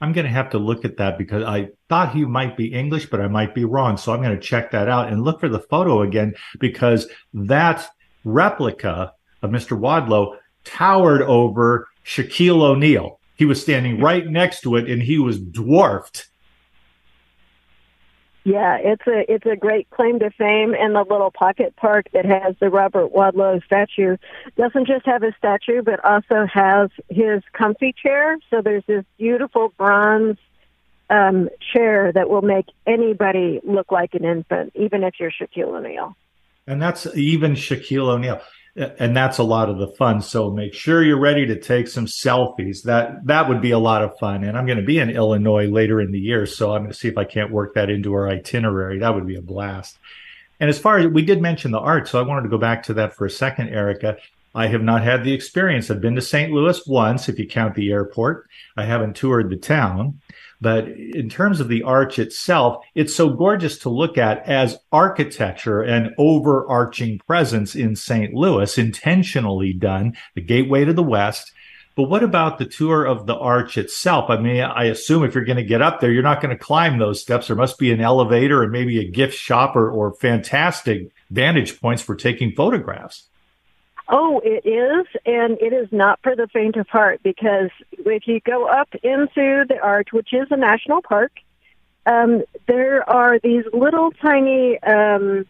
I'm 0.00 0.12
going 0.12 0.26
to 0.26 0.32
have 0.32 0.50
to 0.50 0.58
look 0.58 0.84
at 0.84 0.96
that 0.98 1.18
because 1.18 1.42
I 1.42 1.70
thought 1.88 2.14
he 2.14 2.24
might 2.24 2.56
be 2.56 2.72
English, 2.72 3.06
but 3.06 3.20
I 3.20 3.28
might 3.28 3.54
be 3.54 3.64
wrong. 3.64 3.96
So 3.96 4.12
I'm 4.12 4.22
going 4.22 4.34
to 4.34 4.40
check 4.40 4.70
that 4.70 4.88
out 4.88 5.08
and 5.12 5.24
look 5.24 5.40
for 5.40 5.48
the 5.48 5.58
photo 5.58 6.02
again 6.02 6.34
because 6.60 7.08
that 7.34 7.88
replica 8.24 9.12
of 9.42 9.50
Mr. 9.50 9.78
Wadlow 9.78 10.36
towered 10.64 11.22
over 11.22 11.88
Shaquille 12.04 12.62
O'Neal. 12.62 13.18
He 13.36 13.44
was 13.44 13.60
standing 13.60 14.00
right 14.00 14.26
next 14.26 14.60
to 14.62 14.76
it 14.76 14.88
and 14.88 15.02
he 15.02 15.18
was 15.18 15.40
dwarfed 15.40 16.28
yeah, 18.48 18.78
it's 18.80 19.06
a 19.06 19.30
it's 19.30 19.44
a 19.44 19.56
great 19.56 19.90
claim 19.90 20.18
to 20.20 20.30
fame, 20.30 20.74
and 20.74 20.94
the 20.94 21.04
little 21.08 21.30
pocket 21.30 21.76
park 21.76 22.06
that 22.14 22.24
has 22.24 22.54
the 22.60 22.70
Robert 22.70 23.12
Wadlow 23.12 23.62
statue 23.62 24.16
doesn't 24.56 24.86
just 24.86 25.04
have 25.04 25.20
his 25.20 25.34
statue, 25.36 25.82
but 25.82 26.02
also 26.02 26.46
has 26.50 26.88
his 27.10 27.42
comfy 27.52 27.94
chair. 28.02 28.38
So 28.48 28.62
there's 28.62 28.84
this 28.86 29.04
beautiful 29.18 29.74
bronze 29.76 30.38
um, 31.10 31.50
chair 31.74 32.10
that 32.12 32.30
will 32.30 32.40
make 32.40 32.66
anybody 32.86 33.60
look 33.64 33.92
like 33.92 34.14
an 34.14 34.24
infant, 34.24 34.72
even 34.74 35.02
if 35.02 35.14
you're 35.20 35.30
Shaquille 35.30 35.76
O'Neal. 35.76 36.16
And 36.66 36.80
that's 36.80 37.06
even 37.14 37.52
Shaquille 37.52 38.08
O'Neal 38.08 38.40
and 38.78 39.16
that's 39.16 39.38
a 39.38 39.42
lot 39.42 39.68
of 39.68 39.78
the 39.78 39.88
fun. 39.88 40.22
So 40.22 40.50
make 40.50 40.72
sure 40.72 41.02
you're 41.02 41.18
ready 41.18 41.46
to 41.46 41.58
take 41.58 41.88
some 41.88 42.06
selfies. 42.06 42.82
That 42.84 43.26
that 43.26 43.48
would 43.48 43.60
be 43.60 43.72
a 43.72 43.78
lot 43.78 44.02
of 44.02 44.18
fun. 44.18 44.44
And 44.44 44.56
I'm 44.56 44.66
going 44.66 44.78
to 44.78 44.84
be 44.84 44.98
in 44.98 45.10
Illinois 45.10 45.66
later 45.66 46.00
in 46.00 46.12
the 46.12 46.20
year, 46.20 46.46
so 46.46 46.72
I'm 46.72 46.82
going 46.82 46.92
to 46.92 46.98
see 46.98 47.08
if 47.08 47.18
I 47.18 47.24
can't 47.24 47.50
work 47.50 47.74
that 47.74 47.90
into 47.90 48.14
our 48.14 48.28
itinerary. 48.28 48.98
That 48.98 49.14
would 49.14 49.26
be 49.26 49.36
a 49.36 49.42
blast. 49.42 49.98
And 50.60 50.70
as 50.70 50.78
far 50.78 50.98
as 50.98 51.06
we 51.06 51.22
did 51.22 51.40
mention 51.40 51.70
the 51.70 51.78
art, 51.78 52.08
so 52.08 52.18
I 52.18 52.22
wanted 52.22 52.42
to 52.42 52.48
go 52.48 52.58
back 52.58 52.82
to 52.84 52.94
that 52.94 53.14
for 53.14 53.26
a 53.26 53.30
second, 53.30 53.68
Erika. 53.68 54.16
I 54.54 54.66
have 54.68 54.82
not 54.82 55.02
had 55.02 55.22
the 55.22 55.32
experience. 55.32 55.90
I've 55.90 56.00
been 56.00 56.16
to 56.16 56.22
St. 56.22 56.50
Louis 56.50 56.84
once, 56.86 57.28
if 57.28 57.38
you 57.38 57.46
count 57.46 57.74
the 57.74 57.92
airport. 57.92 58.48
I 58.76 58.84
haven't 58.84 59.14
toured 59.14 59.50
the 59.50 59.56
town. 59.56 60.20
But 60.60 60.88
in 60.88 61.28
terms 61.28 61.60
of 61.60 61.68
the 61.68 61.82
arch 61.82 62.18
itself, 62.18 62.84
it's 62.94 63.14
so 63.14 63.30
gorgeous 63.30 63.78
to 63.80 63.88
look 63.88 64.18
at 64.18 64.46
as 64.48 64.78
architecture 64.90 65.82
and 65.82 66.14
overarching 66.18 67.20
presence 67.26 67.76
in 67.76 67.94
St. 67.94 68.34
Louis, 68.34 68.76
intentionally 68.76 69.72
done, 69.72 70.16
the 70.34 70.40
gateway 70.40 70.84
to 70.84 70.92
the 70.92 71.02
west. 71.02 71.52
But 71.94 72.08
what 72.08 72.22
about 72.22 72.58
the 72.58 72.64
tour 72.64 73.04
of 73.04 73.26
the 73.26 73.36
arch 73.36 73.76
itself? 73.76 74.30
I 74.30 74.36
mean, 74.36 74.60
I 74.60 74.84
assume 74.84 75.24
if 75.24 75.34
you're 75.34 75.44
going 75.44 75.56
to 75.56 75.64
get 75.64 75.82
up 75.82 76.00
there, 76.00 76.12
you're 76.12 76.22
not 76.22 76.40
going 76.40 76.56
to 76.56 76.64
climb 76.64 76.98
those 76.98 77.20
steps. 77.20 77.48
There 77.48 77.56
must 77.56 77.78
be 77.78 77.90
an 77.92 78.00
elevator 78.00 78.62
and 78.62 78.70
maybe 78.70 79.00
a 79.00 79.10
gift 79.10 79.34
shop 79.34 79.74
or, 79.74 79.90
or 79.90 80.12
fantastic 80.14 81.10
vantage 81.30 81.80
points 81.80 82.02
for 82.02 82.14
taking 82.14 82.52
photographs. 82.52 83.28
Oh, 84.10 84.40
it 84.42 84.66
is, 84.66 85.06
and 85.26 85.58
it 85.60 85.74
is 85.74 85.88
not 85.92 86.18
for 86.22 86.34
the 86.34 86.48
faint 86.48 86.76
of 86.76 86.88
heart 86.88 87.20
because 87.22 87.68
if 87.92 88.26
you 88.26 88.40
go 88.40 88.66
up 88.66 88.88
into 89.02 89.66
the 89.68 89.78
arch, 89.82 90.08
which 90.12 90.32
is 90.32 90.48
a 90.50 90.56
national 90.56 91.02
park, 91.02 91.32
um, 92.06 92.42
there 92.66 93.08
are 93.08 93.38
these 93.38 93.64
little 93.72 94.10
tiny, 94.12 94.82
um, 94.82 95.44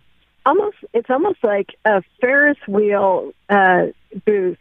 almost 0.45 0.77
it's 0.93 1.09
almost 1.09 1.38
like 1.45 1.77
a 1.85 2.03
Ferris 2.21 2.59
wheel 2.67 3.33
uh, 3.49 3.87
booth, 4.27 4.59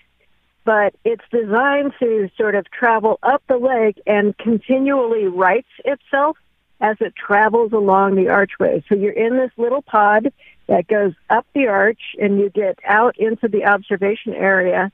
but 0.63 0.93
it's 1.03 1.23
designed 1.31 1.93
to 1.99 2.29
sort 2.37 2.53
of 2.53 2.69
travel 2.69 3.17
up 3.23 3.41
the 3.47 3.57
lake 3.57 3.99
and 4.05 4.37
continually 4.37 5.25
rights 5.25 5.69
itself 5.85 6.37
as 6.79 6.97
it 6.99 7.15
travels 7.15 7.73
along 7.73 8.13
the 8.13 8.29
archway. 8.29 8.83
So 8.87 8.93
you're 8.93 9.11
in 9.11 9.37
this 9.37 9.51
little 9.57 9.81
pod 9.81 10.31
that 10.67 10.87
goes 10.87 11.13
up 11.29 11.45
the 11.53 11.67
arch 11.67 12.01
and 12.19 12.39
you 12.39 12.49
get 12.49 12.79
out 12.85 13.17
into 13.17 13.47
the 13.47 13.65
observation 13.65 14.33
area. 14.33 14.91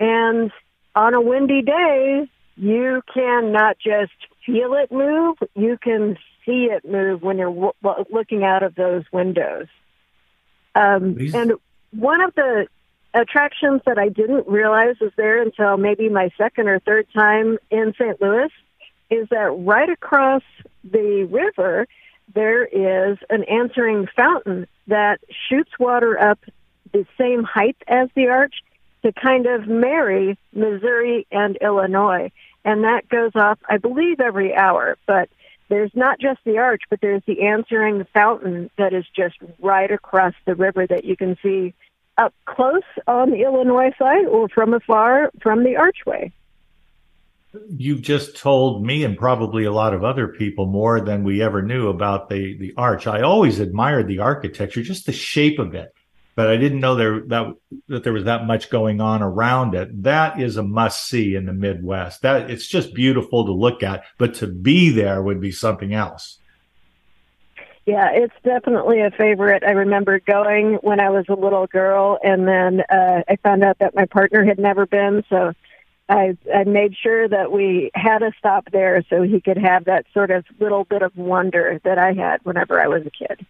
And 0.00 0.50
on 0.94 1.14
a 1.14 1.20
windy 1.20 1.62
day, 1.62 2.28
you 2.56 3.02
can 3.12 3.52
not 3.52 3.76
just 3.78 4.12
feel 4.44 4.74
it 4.74 4.90
move, 4.90 5.36
you 5.54 5.78
can 5.80 6.16
see 6.44 6.68
it 6.70 6.84
move 6.84 7.22
when 7.22 7.38
you're 7.38 7.54
w- 7.54 8.04
looking 8.10 8.42
out 8.44 8.62
of 8.62 8.74
those 8.74 9.04
windows. 9.12 9.66
Um, 10.74 11.18
and 11.34 11.52
one 11.92 12.20
of 12.20 12.34
the 12.34 12.66
attractions 13.14 13.82
that 13.86 13.98
I 13.98 14.08
didn't 14.08 14.48
realize 14.48 14.96
was 15.00 15.12
there 15.16 15.42
until 15.42 15.76
maybe 15.76 16.08
my 16.08 16.30
second 16.38 16.68
or 16.68 16.80
third 16.80 17.06
time 17.14 17.58
in 17.70 17.92
St. 17.98 18.20
Louis 18.20 18.50
is 19.10 19.28
that 19.30 19.54
right 19.58 19.90
across 19.90 20.42
the 20.82 21.28
river, 21.30 21.86
there 22.34 22.64
is 22.64 23.18
an 23.30 23.44
answering 23.44 24.06
fountain 24.14 24.66
that 24.86 25.20
shoots 25.48 25.70
water 25.78 26.18
up 26.18 26.38
the 26.92 27.06
same 27.18 27.42
height 27.44 27.76
as 27.86 28.08
the 28.14 28.28
arch 28.28 28.54
to 29.02 29.12
kind 29.12 29.46
of 29.46 29.66
marry 29.66 30.38
Missouri 30.52 31.26
and 31.30 31.56
Illinois. 31.56 32.30
And 32.64 32.84
that 32.84 33.08
goes 33.08 33.32
off, 33.34 33.58
I 33.68 33.78
believe, 33.78 34.20
every 34.20 34.54
hour. 34.54 34.96
But 35.06 35.28
there's 35.68 35.90
not 35.94 36.20
just 36.20 36.40
the 36.44 36.58
arch, 36.58 36.82
but 36.90 37.00
there's 37.00 37.22
the 37.26 37.42
answering 37.42 38.06
fountain 38.12 38.70
that 38.78 38.92
is 38.92 39.04
just 39.14 39.36
right 39.60 39.90
across 39.90 40.34
the 40.44 40.54
river 40.54 40.86
that 40.86 41.04
you 41.04 41.16
can 41.16 41.36
see 41.42 41.74
up 42.18 42.34
close 42.44 42.82
on 43.06 43.30
the 43.30 43.42
Illinois 43.42 43.90
side 43.98 44.26
or 44.26 44.48
from 44.48 44.74
afar 44.74 45.30
from 45.40 45.64
the 45.64 45.76
archway 45.76 46.30
you've 47.68 48.02
just 48.02 48.36
told 48.36 48.84
me 48.84 49.04
and 49.04 49.16
probably 49.16 49.64
a 49.64 49.72
lot 49.72 49.94
of 49.94 50.04
other 50.04 50.28
people 50.28 50.66
more 50.66 51.00
than 51.00 51.24
we 51.24 51.42
ever 51.42 51.62
knew 51.62 51.88
about 51.88 52.28
the 52.28 52.56
the 52.58 52.72
arch. 52.76 53.06
I 53.06 53.22
always 53.22 53.60
admired 53.60 54.08
the 54.08 54.20
architecture, 54.20 54.82
just 54.82 55.06
the 55.06 55.12
shape 55.12 55.58
of 55.58 55.74
it, 55.74 55.94
but 56.34 56.48
I 56.48 56.56
didn't 56.56 56.80
know 56.80 56.94
there 56.94 57.20
that 57.28 57.54
that 57.88 58.04
there 58.04 58.12
was 58.12 58.24
that 58.24 58.46
much 58.46 58.70
going 58.70 59.00
on 59.00 59.22
around 59.22 59.74
it. 59.74 60.02
That 60.02 60.40
is 60.40 60.56
a 60.56 60.62
must 60.62 61.06
see 61.06 61.34
in 61.34 61.46
the 61.46 61.52
Midwest. 61.52 62.22
That 62.22 62.50
it's 62.50 62.66
just 62.66 62.94
beautiful 62.94 63.44
to 63.46 63.52
look 63.52 63.82
at, 63.82 64.04
but 64.18 64.34
to 64.36 64.46
be 64.46 64.90
there 64.90 65.22
would 65.22 65.40
be 65.40 65.52
something 65.52 65.92
else. 65.92 66.38
Yeah, 67.84 68.10
it's 68.12 68.34
definitely 68.44 69.00
a 69.00 69.10
favorite. 69.10 69.64
I 69.64 69.72
remember 69.72 70.20
going 70.20 70.74
when 70.82 71.00
I 71.00 71.10
was 71.10 71.24
a 71.28 71.34
little 71.34 71.66
girl, 71.66 72.16
and 72.22 72.46
then 72.46 72.82
uh, 72.88 73.22
I 73.28 73.36
found 73.42 73.64
out 73.64 73.80
that 73.80 73.96
my 73.96 74.06
partner 74.06 74.44
had 74.44 74.60
never 74.60 74.86
been, 74.86 75.24
so 75.28 75.52
I, 76.08 76.36
I 76.54 76.64
made 76.64 76.94
sure 76.96 77.28
that 77.28 77.52
we 77.52 77.90
had 77.94 78.22
a 78.22 78.32
stop 78.38 78.70
there 78.70 79.04
so 79.08 79.22
he 79.22 79.40
could 79.40 79.58
have 79.58 79.84
that 79.86 80.06
sort 80.12 80.30
of 80.30 80.44
little 80.58 80.84
bit 80.84 81.02
of 81.02 81.16
wonder 81.16 81.80
that 81.84 81.98
I 81.98 82.12
had 82.12 82.40
whenever 82.44 82.80
I 82.80 82.88
was 82.88 83.06
a 83.06 83.10
kid. 83.10 83.46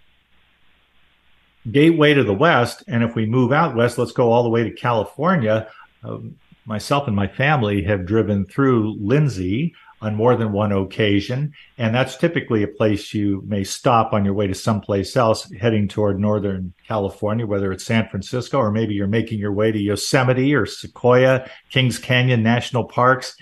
Gateway 1.70 2.14
to 2.14 2.24
the 2.24 2.34
West. 2.34 2.84
And 2.88 3.02
if 3.02 3.14
we 3.14 3.26
move 3.26 3.52
out 3.52 3.74
west, 3.74 3.98
let's 3.98 4.12
go 4.12 4.32
all 4.32 4.42
the 4.42 4.48
way 4.48 4.64
to 4.64 4.70
California. 4.70 5.68
Um, 6.04 6.36
myself 6.64 7.06
and 7.06 7.16
my 7.16 7.28
family 7.28 7.82
have 7.84 8.04
driven 8.06 8.44
through 8.44 8.96
Lindsay 9.00 9.74
on 10.02 10.16
more 10.16 10.36
than 10.36 10.52
one 10.52 10.72
occasion. 10.72 11.52
And 11.78 11.94
that's 11.94 12.16
typically 12.16 12.62
a 12.62 12.68
place 12.68 13.14
you 13.14 13.42
may 13.46 13.62
stop 13.62 14.12
on 14.12 14.24
your 14.24 14.34
way 14.34 14.48
to 14.48 14.54
someplace 14.54 15.16
else 15.16 15.50
heading 15.52 15.86
toward 15.86 16.18
Northern 16.18 16.74
California, 16.86 17.46
whether 17.46 17.72
it's 17.72 17.84
San 17.84 18.08
Francisco 18.08 18.58
or 18.58 18.72
maybe 18.72 18.94
you're 18.94 19.06
making 19.06 19.38
your 19.38 19.52
way 19.52 19.70
to 19.70 19.78
Yosemite 19.78 20.54
or 20.54 20.66
Sequoia, 20.66 21.48
Kings 21.70 21.98
Canyon 21.98 22.42
National 22.42 22.84
Parks. 22.84 23.36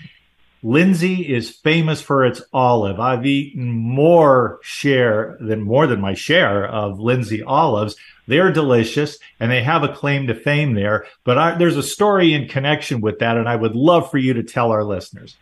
Lindsay 0.63 1.33
is 1.33 1.49
famous 1.49 2.01
for 2.01 2.23
its 2.23 2.43
olive. 2.53 2.99
I've 2.99 3.25
eaten 3.25 3.71
more 3.71 4.59
share 4.61 5.35
than 5.39 5.63
more 5.63 5.87
than 5.87 5.99
my 5.99 6.13
share 6.13 6.67
of 6.67 6.99
Lindsay 6.99 7.41
olives. 7.41 7.95
They're 8.27 8.51
delicious 8.51 9.17
and 9.39 9.51
they 9.51 9.63
have 9.63 9.83
a 9.83 9.91
claim 9.93 10.27
to 10.27 10.35
fame 10.35 10.75
there. 10.75 11.07
But 11.23 11.39
I, 11.39 11.57
there's 11.57 11.77
a 11.77 11.83
story 11.83 12.33
in 12.33 12.47
connection 12.47 13.01
with 13.01 13.17
that, 13.19 13.37
and 13.37 13.49
I 13.49 13.55
would 13.55 13.75
love 13.75 14.11
for 14.11 14.19
you 14.19 14.35
to 14.35 14.43
tell 14.43 14.71
our 14.71 14.83
listeners. 14.83 15.35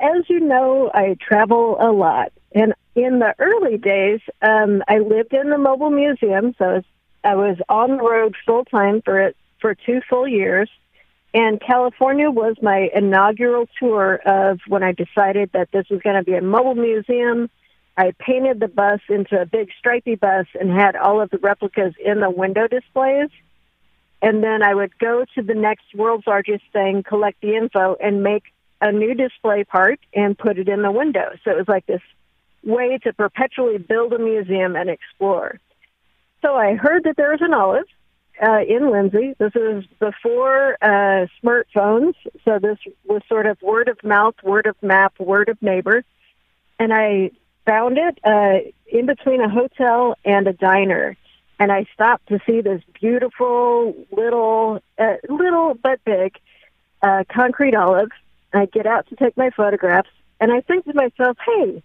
As 0.00 0.28
you 0.28 0.40
know, 0.40 0.90
I 0.94 1.16
travel 1.20 1.76
a 1.80 1.90
lot. 1.90 2.32
And 2.54 2.74
in 2.94 3.18
the 3.18 3.34
early 3.38 3.78
days, 3.78 4.20
um, 4.42 4.82
I 4.88 4.98
lived 4.98 5.32
in 5.32 5.50
the 5.50 5.58
mobile 5.58 5.90
museum, 5.90 6.54
so 6.58 6.64
I 6.64 6.72
was, 6.74 6.84
I 7.24 7.34
was 7.34 7.56
on 7.68 7.96
the 7.96 8.02
road 8.02 8.34
full 8.46 8.64
time 8.64 9.02
for 9.02 9.20
it 9.20 9.36
for 9.60 9.74
two 9.74 10.00
full 10.08 10.26
years. 10.26 10.70
And 11.34 11.60
California 11.60 12.30
was 12.30 12.56
my 12.62 12.90
inaugural 12.94 13.68
tour 13.78 14.16
of 14.24 14.60
when 14.66 14.82
I 14.82 14.92
decided 14.92 15.50
that 15.52 15.70
this 15.72 15.86
was 15.90 16.00
going 16.00 16.16
to 16.16 16.22
be 16.22 16.34
a 16.34 16.42
mobile 16.42 16.74
museum. 16.74 17.50
I 17.96 18.12
painted 18.18 18.60
the 18.60 18.68
bus 18.68 19.00
into 19.08 19.40
a 19.40 19.44
big 19.44 19.68
stripy 19.78 20.14
bus 20.14 20.46
and 20.58 20.70
had 20.70 20.96
all 20.96 21.20
of 21.20 21.30
the 21.30 21.38
replicas 21.38 21.94
in 22.02 22.20
the 22.20 22.30
window 22.30 22.66
displays. 22.66 23.28
And 24.22 24.42
then 24.42 24.62
I 24.62 24.74
would 24.74 24.98
go 24.98 25.24
to 25.34 25.42
the 25.42 25.54
next 25.54 25.94
world's 25.94 26.26
largest 26.26 26.64
thing, 26.72 27.02
collect 27.02 27.40
the 27.40 27.56
info, 27.56 27.96
and 28.00 28.22
make 28.22 28.44
a 28.80 28.92
new 28.92 29.14
display 29.14 29.64
part 29.64 30.00
and 30.14 30.38
put 30.38 30.58
it 30.58 30.68
in 30.68 30.82
the 30.82 30.92
window. 30.92 31.30
So 31.44 31.50
it 31.50 31.56
was 31.56 31.68
like 31.68 31.86
this 31.86 32.02
way 32.64 32.98
to 32.98 33.12
perpetually 33.12 33.78
build 33.78 34.12
a 34.12 34.18
museum 34.18 34.76
and 34.76 34.90
explore. 34.90 35.58
So 36.42 36.54
I 36.54 36.74
heard 36.74 37.04
that 37.04 37.16
there 37.16 37.30
was 37.30 37.42
an 37.42 37.54
olive 37.54 37.86
uh, 38.40 38.60
in 38.68 38.90
Lindsay. 38.90 39.34
This 39.38 39.54
is 39.54 39.84
before 39.98 40.76
uh, 40.80 41.26
smartphones, 41.42 42.14
so 42.44 42.58
this 42.60 42.78
was 43.04 43.22
sort 43.28 43.46
of 43.46 43.60
word 43.62 43.88
of 43.88 44.02
mouth, 44.04 44.34
word 44.42 44.66
of 44.66 44.76
map, 44.82 45.14
word 45.18 45.48
of 45.48 45.60
neighbor. 45.60 46.04
And 46.78 46.92
I 46.92 47.32
found 47.66 47.98
it 47.98 48.18
uh, 48.24 48.70
in 48.86 49.06
between 49.06 49.40
a 49.40 49.48
hotel 49.48 50.14
and 50.24 50.46
a 50.46 50.52
diner. 50.52 51.16
And 51.58 51.72
I 51.72 51.86
stopped 51.92 52.28
to 52.28 52.38
see 52.46 52.60
this 52.60 52.82
beautiful 53.00 53.94
little, 54.12 54.80
uh, 54.96 55.14
little 55.28 55.74
but 55.74 56.02
big 56.04 56.38
uh, 57.02 57.24
concrete 57.28 57.74
olive 57.74 58.10
I 58.52 58.66
get 58.66 58.86
out 58.86 59.06
to 59.08 59.16
take 59.16 59.36
my 59.36 59.50
photographs, 59.50 60.10
and 60.40 60.52
I 60.52 60.60
think 60.60 60.84
to 60.84 60.94
myself, 60.94 61.36
"Hey, 61.44 61.82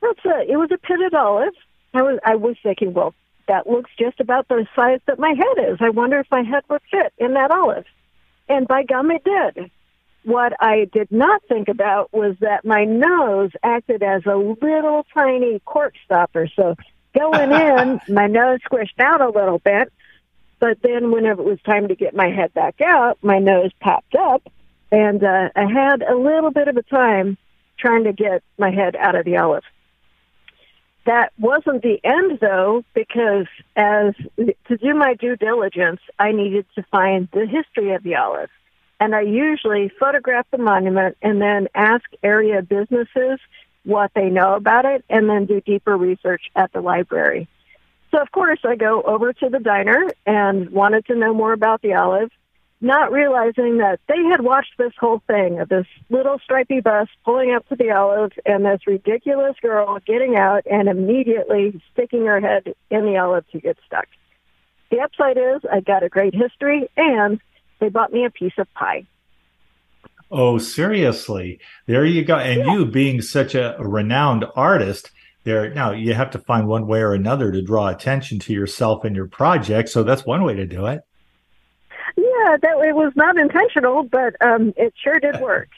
that's 0.00 0.24
a 0.24 0.50
it 0.50 0.56
was 0.56 0.70
a 0.72 0.78
pitted 0.78 1.14
olive." 1.14 1.54
I 1.92 2.02
was 2.02 2.18
I 2.24 2.34
was 2.36 2.56
thinking, 2.62 2.92
well, 2.92 3.14
that 3.46 3.68
looks 3.68 3.90
just 3.98 4.20
about 4.20 4.48
the 4.48 4.66
size 4.74 5.00
that 5.06 5.18
my 5.18 5.30
head 5.30 5.70
is. 5.70 5.78
I 5.80 5.90
wonder 5.90 6.18
if 6.18 6.26
my 6.30 6.42
head 6.42 6.64
would 6.68 6.82
fit 6.90 7.12
in 7.18 7.34
that 7.34 7.50
olive. 7.50 7.84
And 8.48 8.66
by 8.66 8.82
gum, 8.82 9.10
it 9.10 9.24
did. 9.24 9.70
What 10.24 10.54
I 10.60 10.88
did 10.92 11.10
not 11.12 11.42
think 11.48 11.68
about 11.68 12.12
was 12.12 12.36
that 12.40 12.64
my 12.64 12.84
nose 12.84 13.50
acted 13.62 14.02
as 14.02 14.24
a 14.26 14.36
little 14.36 15.06
tiny 15.12 15.60
cork 15.60 15.94
stopper. 16.04 16.48
So 16.56 16.76
going 17.18 17.52
in, 17.52 18.00
my 18.08 18.26
nose 18.26 18.60
squished 18.68 18.98
out 18.98 19.20
a 19.20 19.28
little 19.28 19.58
bit. 19.58 19.92
But 20.58 20.78
then 20.82 21.12
whenever 21.12 21.42
it 21.42 21.46
was 21.46 21.60
time 21.62 21.88
to 21.88 21.94
get 21.94 22.14
my 22.14 22.30
head 22.30 22.54
back 22.54 22.80
out, 22.80 23.18
my 23.22 23.38
nose 23.38 23.70
popped 23.80 24.14
up 24.14 24.42
and 24.94 25.24
uh, 25.24 25.48
I 25.56 25.64
had 25.64 26.02
a 26.02 26.14
little 26.14 26.52
bit 26.52 26.68
of 26.68 26.76
a 26.76 26.82
time 26.82 27.36
trying 27.76 28.04
to 28.04 28.12
get 28.12 28.44
my 28.58 28.70
head 28.70 28.94
out 28.94 29.16
of 29.16 29.24
the 29.24 29.36
olive. 29.36 29.64
That 31.04 31.32
wasn't 31.36 31.82
the 31.82 31.98
end 32.04 32.38
though, 32.40 32.84
because 32.94 33.46
as 33.74 34.14
to 34.36 34.76
do 34.76 34.94
my 34.94 35.14
due 35.14 35.34
diligence, 35.34 36.00
I 36.20 36.30
needed 36.30 36.66
to 36.76 36.84
find 36.92 37.28
the 37.32 37.44
history 37.44 37.92
of 37.92 38.04
the 38.04 38.14
olive. 38.14 38.50
And 39.00 39.16
I 39.16 39.22
usually 39.22 39.90
photograph 39.98 40.46
the 40.52 40.58
monument 40.58 41.16
and 41.20 41.42
then 41.42 41.66
ask 41.74 42.04
area 42.22 42.62
businesses 42.62 43.40
what 43.82 44.12
they 44.14 44.30
know 44.30 44.54
about 44.54 44.84
it 44.84 45.04
and 45.10 45.28
then 45.28 45.46
do 45.46 45.60
deeper 45.60 45.96
research 45.96 46.42
at 46.54 46.72
the 46.72 46.80
library. 46.80 47.48
So 48.12 48.22
of 48.22 48.30
course 48.30 48.60
I 48.64 48.76
go 48.76 49.02
over 49.02 49.32
to 49.32 49.48
the 49.48 49.58
diner 49.58 50.04
and 50.24 50.70
wanted 50.70 51.04
to 51.06 51.16
know 51.16 51.34
more 51.34 51.52
about 51.52 51.82
the 51.82 51.94
olive 51.94 52.30
not 52.84 53.10
realizing 53.10 53.78
that 53.78 53.98
they 54.08 54.22
had 54.30 54.42
watched 54.42 54.74
this 54.78 54.92
whole 55.00 55.22
thing 55.26 55.58
of 55.58 55.68
this 55.70 55.86
little 56.10 56.38
stripy 56.44 56.80
bus 56.80 57.08
pulling 57.24 57.52
up 57.52 57.66
to 57.68 57.76
the 57.76 57.90
olive 57.90 58.32
and 58.44 58.64
this 58.64 58.86
ridiculous 58.86 59.56
girl 59.62 59.98
getting 60.06 60.36
out 60.36 60.62
and 60.70 60.88
immediately 60.88 61.80
sticking 61.92 62.26
her 62.26 62.40
head 62.40 62.74
in 62.90 63.04
the 63.06 63.16
olive 63.16 63.48
to 63.50 63.58
get 63.58 63.78
stuck. 63.86 64.06
The 64.90 65.00
upside 65.00 65.38
is 65.38 65.62
I 65.72 65.80
got 65.80 66.02
a 66.02 66.08
great 66.08 66.34
history 66.34 66.88
and 66.96 67.40
they 67.80 67.88
bought 67.88 68.12
me 68.12 68.26
a 68.26 68.30
piece 68.30 68.52
of 68.58 68.72
pie. 68.74 69.06
Oh, 70.30 70.58
seriously. 70.58 71.60
There 71.86 72.04
you 72.04 72.24
go. 72.24 72.36
And 72.36 72.60
yeah. 72.60 72.72
you 72.74 72.86
being 72.86 73.22
such 73.22 73.54
a, 73.54 73.78
a 73.78 73.88
renowned 73.88 74.44
artist, 74.54 75.10
there 75.44 75.72
now 75.72 75.92
you 75.92 76.14
have 76.14 76.30
to 76.32 76.38
find 76.38 76.66
one 76.66 76.86
way 76.86 77.00
or 77.00 77.14
another 77.14 77.50
to 77.50 77.62
draw 77.62 77.88
attention 77.88 78.38
to 78.40 78.52
yourself 78.52 79.04
and 79.04 79.16
your 79.16 79.28
project. 79.28 79.88
So 79.88 80.02
that's 80.02 80.26
one 80.26 80.44
way 80.44 80.54
to 80.54 80.66
do 80.66 80.86
it. 80.86 81.00
Yeah, 82.16 82.56
that 82.62 82.76
it 82.78 82.94
was 82.94 83.12
not 83.16 83.36
intentional, 83.36 84.04
but 84.04 84.34
um, 84.40 84.72
it 84.76 84.94
sure 85.02 85.18
did 85.18 85.40
work. 85.40 85.68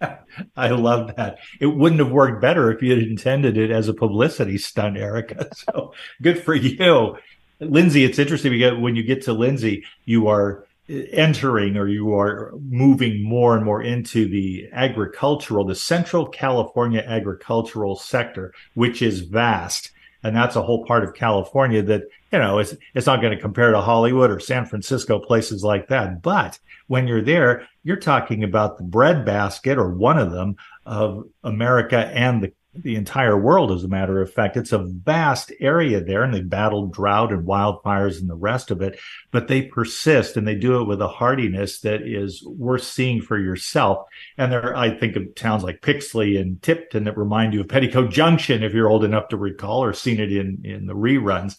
I 0.56 0.68
love 0.68 1.16
that. 1.16 1.38
It 1.60 1.66
wouldn't 1.66 2.00
have 2.00 2.10
worked 2.10 2.40
better 2.40 2.70
if 2.70 2.82
you 2.82 2.90
had 2.90 3.02
intended 3.02 3.56
it 3.56 3.70
as 3.70 3.88
a 3.88 3.94
publicity 3.94 4.58
stunt, 4.58 4.96
Erika. 4.96 5.48
So 5.54 5.94
good 6.22 6.42
for 6.42 6.54
you. 6.54 7.16
Lindsay, 7.60 8.04
it's 8.04 8.18
interesting 8.18 8.52
because 8.52 8.78
when 8.78 8.96
you 8.96 9.02
get 9.02 9.22
to 9.22 9.32
Lindsay, 9.32 9.84
you 10.04 10.28
are 10.28 10.66
entering 10.88 11.76
or 11.76 11.88
you 11.88 12.14
are 12.14 12.52
moving 12.68 13.22
more 13.22 13.56
and 13.56 13.64
more 13.64 13.82
into 13.82 14.28
the 14.28 14.68
agricultural, 14.72 15.64
the 15.64 15.74
Central 15.74 16.26
California 16.26 17.02
agricultural 17.06 17.96
sector, 17.96 18.52
which 18.74 19.00
is 19.00 19.20
vast 19.20 19.92
and 20.24 20.34
that's 20.34 20.56
a 20.56 20.62
whole 20.62 20.84
part 20.86 21.04
of 21.04 21.14
California 21.14 21.82
that 21.82 22.04
you 22.34 22.40
know 22.40 22.58
it's 22.58 22.74
it's 22.94 23.06
not 23.06 23.20
going 23.20 23.32
to 23.32 23.40
compare 23.40 23.70
to 23.70 23.80
Hollywood 23.80 24.28
or 24.28 24.40
San 24.40 24.66
Francisco 24.66 25.20
places 25.20 25.62
like 25.62 25.86
that. 25.88 26.20
But 26.20 26.58
when 26.88 27.06
you're 27.06 27.22
there, 27.22 27.68
you're 27.84 27.96
talking 27.96 28.42
about 28.42 28.76
the 28.76 28.82
breadbasket 28.82 29.78
or 29.78 29.90
one 29.90 30.18
of 30.18 30.32
them 30.32 30.56
of 30.84 31.28
America 31.44 32.10
and 32.12 32.42
the 32.42 32.52
the 32.76 32.96
entire 32.96 33.38
world, 33.38 33.70
as 33.70 33.84
a 33.84 33.88
matter 33.88 34.20
of 34.20 34.32
fact. 34.32 34.56
It's 34.56 34.72
a 34.72 34.78
vast 34.78 35.52
area 35.60 36.02
there, 36.02 36.24
and 36.24 36.34
they 36.34 36.40
battled 36.40 36.92
drought 36.92 37.32
and 37.32 37.46
wildfires 37.46 38.18
and 38.18 38.28
the 38.28 38.34
rest 38.34 38.72
of 38.72 38.82
it, 38.82 38.98
but 39.30 39.46
they 39.46 39.62
persist 39.62 40.36
and 40.36 40.44
they 40.44 40.56
do 40.56 40.80
it 40.80 40.88
with 40.88 41.00
a 41.00 41.06
hardiness 41.06 41.78
that 41.82 42.02
is 42.02 42.44
worth 42.44 42.82
seeing 42.82 43.22
for 43.22 43.38
yourself. 43.38 44.08
And 44.36 44.50
there, 44.50 44.76
I 44.76 44.90
think 44.90 45.14
of 45.14 45.36
towns 45.36 45.62
like 45.62 45.82
Pixley 45.82 46.40
and 46.40 46.60
Tipton 46.62 47.04
that 47.04 47.16
remind 47.16 47.54
you 47.54 47.60
of 47.60 47.68
Petticoat 47.68 48.10
Junction, 48.10 48.64
if 48.64 48.74
you're 48.74 48.90
old 48.90 49.04
enough 49.04 49.28
to 49.28 49.36
recall 49.36 49.84
or 49.84 49.92
seen 49.92 50.18
it 50.18 50.32
in, 50.32 50.62
in 50.64 50.86
the 50.86 50.96
reruns. 50.96 51.56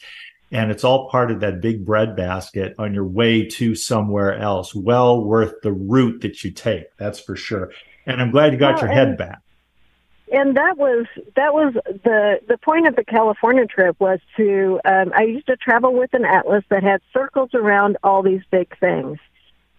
And 0.55 0.71
it's 0.71 0.85
all 0.85 1.09
part 1.09 1.31
of 1.31 1.41
that 1.41 1.59
big 1.59 1.85
breadbasket 1.85 2.75
on 2.79 2.93
your 2.93 3.03
way 3.03 3.45
to 3.45 3.75
somewhere 3.75 4.37
else. 4.39 4.73
Well 4.73 5.21
worth 5.21 5.55
the 5.63 5.73
route 5.73 6.21
that 6.21 6.45
you 6.45 6.51
take. 6.51 6.95
That's 6.95 7.19
for 7.19 7.35
sure. 7.35 7.71
And 8.05 8.21
I'm 8.21 8.31
glad 8.31 8.53
you 8.53 8.59
got 8.59 8.75
well, 8.75 8.85
your 8.85 8.93
head 8.93 9.17
back 9.17 9.41
and 10.31 10.57
that 10.57 10.77
was 10.77 11.05
that 11.35 11.53
was 11.53 11.73
the 11.85 12.39
the 12.47 12.57
point 12.57 12.87
of 12.87 12.95
the 12.95 13.03
California 13.03 13.65
trip 13.65 13.95
was 13.99 14.19
to 14.37 14.79
um, 14.85 15.13
I 15.15 15.23
used 15.23 15.47
to 15.47 15.55
travel 15.55 15.93
with 15.93 16.13
an 16.13 16.25
atlas 16.25 16.63
that 16.69 16.83
had 16.83 17.01
circles 17.13 17.51
around 17.53 17.97
all 18.03 18.23
these 18.23 18.41
big 18.49 18.77
things, 18.79 19.19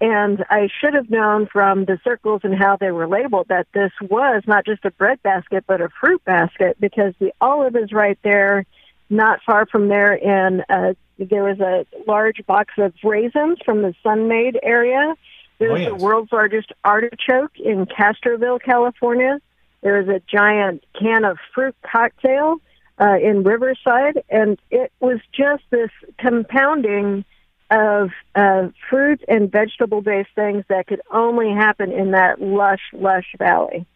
and 0.00 0.44
I 0.48 0.68
should 0.80 0.94
have 0.94 1.10
known 1.10 1.46
from 1.46 1.84
the 1.84 1.98
circles 2.04 2.42
and 2.44 2.54
how 2.54 2.76
they 2.76 2.92
were 2.92 3.08
labeled 3.08 3.48
that 3.48 3.66
this 3.72 3.90
was 4.00 4.44
not 4.46 4.64
just 4.64 4.84
a 4.84 4.90
bread 4.92 5.20
basket 5.22 5.64
but 5.66 5.80
a 5.80 5.88
fruit 6.00 6.24
basket 6.24 6.76
because 6.78 7.14
the 7.18 7.32
olive 7.40 7.74
is 7.74 7.92
right 7.92 8.18
there, 8.22 8.64
not 9.08 9.40
far 9.44 9.66
from 9.66 9.88
there. 9.88 10.14
In 10.14 10.62
uh, 10.68 10.94
there 11.18 11.44
was 11.44 11.60
a 11.60 11.86
large 12.06 12.44
box 12.46 12.74
of 12.78 12.92
raisins 13.02 13.58
from 13.64 13.82
the 13.82 13.94
Sun-Maid 14.02 14.58
area. 14.62 15.14
There's 15.58 15.72
oh, 15.72 15.76
yes. 15.76 15.88
the 15.88 16.04
world's 16.04 16.32
largest 16.32 16.72
artichoke 16.84 17.58
in 17.58 17.86
Castroville, 17.86 18.60
California 18.62 19.40
there 19.86 20.02
was 20.02 20.08
a 20.08 20.20
giant 20.26 20.84
can 21.00 21.24
of 21.24 21.38
fruit 21.54 21.76
cocktail 21.82 22.56
uh, 23.00 23.18
in 23.22 23.44
Riverside, 23.44 24.24
and 24.28 24.58
it 24.68 24.90
was 24.98 25.20
just 25.32 25.62
this 25.70 25.90
compounding 26.18 27.24
of 27.70 28.10
uh, 28.34 28.68
fruit 28.90 29.22
and 29.28 29.50
vegetable 29.50 30.00
based 30.00 30.30
things 30.34 30.64
that 30.68 30.88
could 30.88 31.02
only 31.10 31.52
happen 31.52 31.92
in 31.92 32.10
that 32.10 32.40
lush, 32.40 32.80
lush 32.92 33.26
valley. 33.38 33.86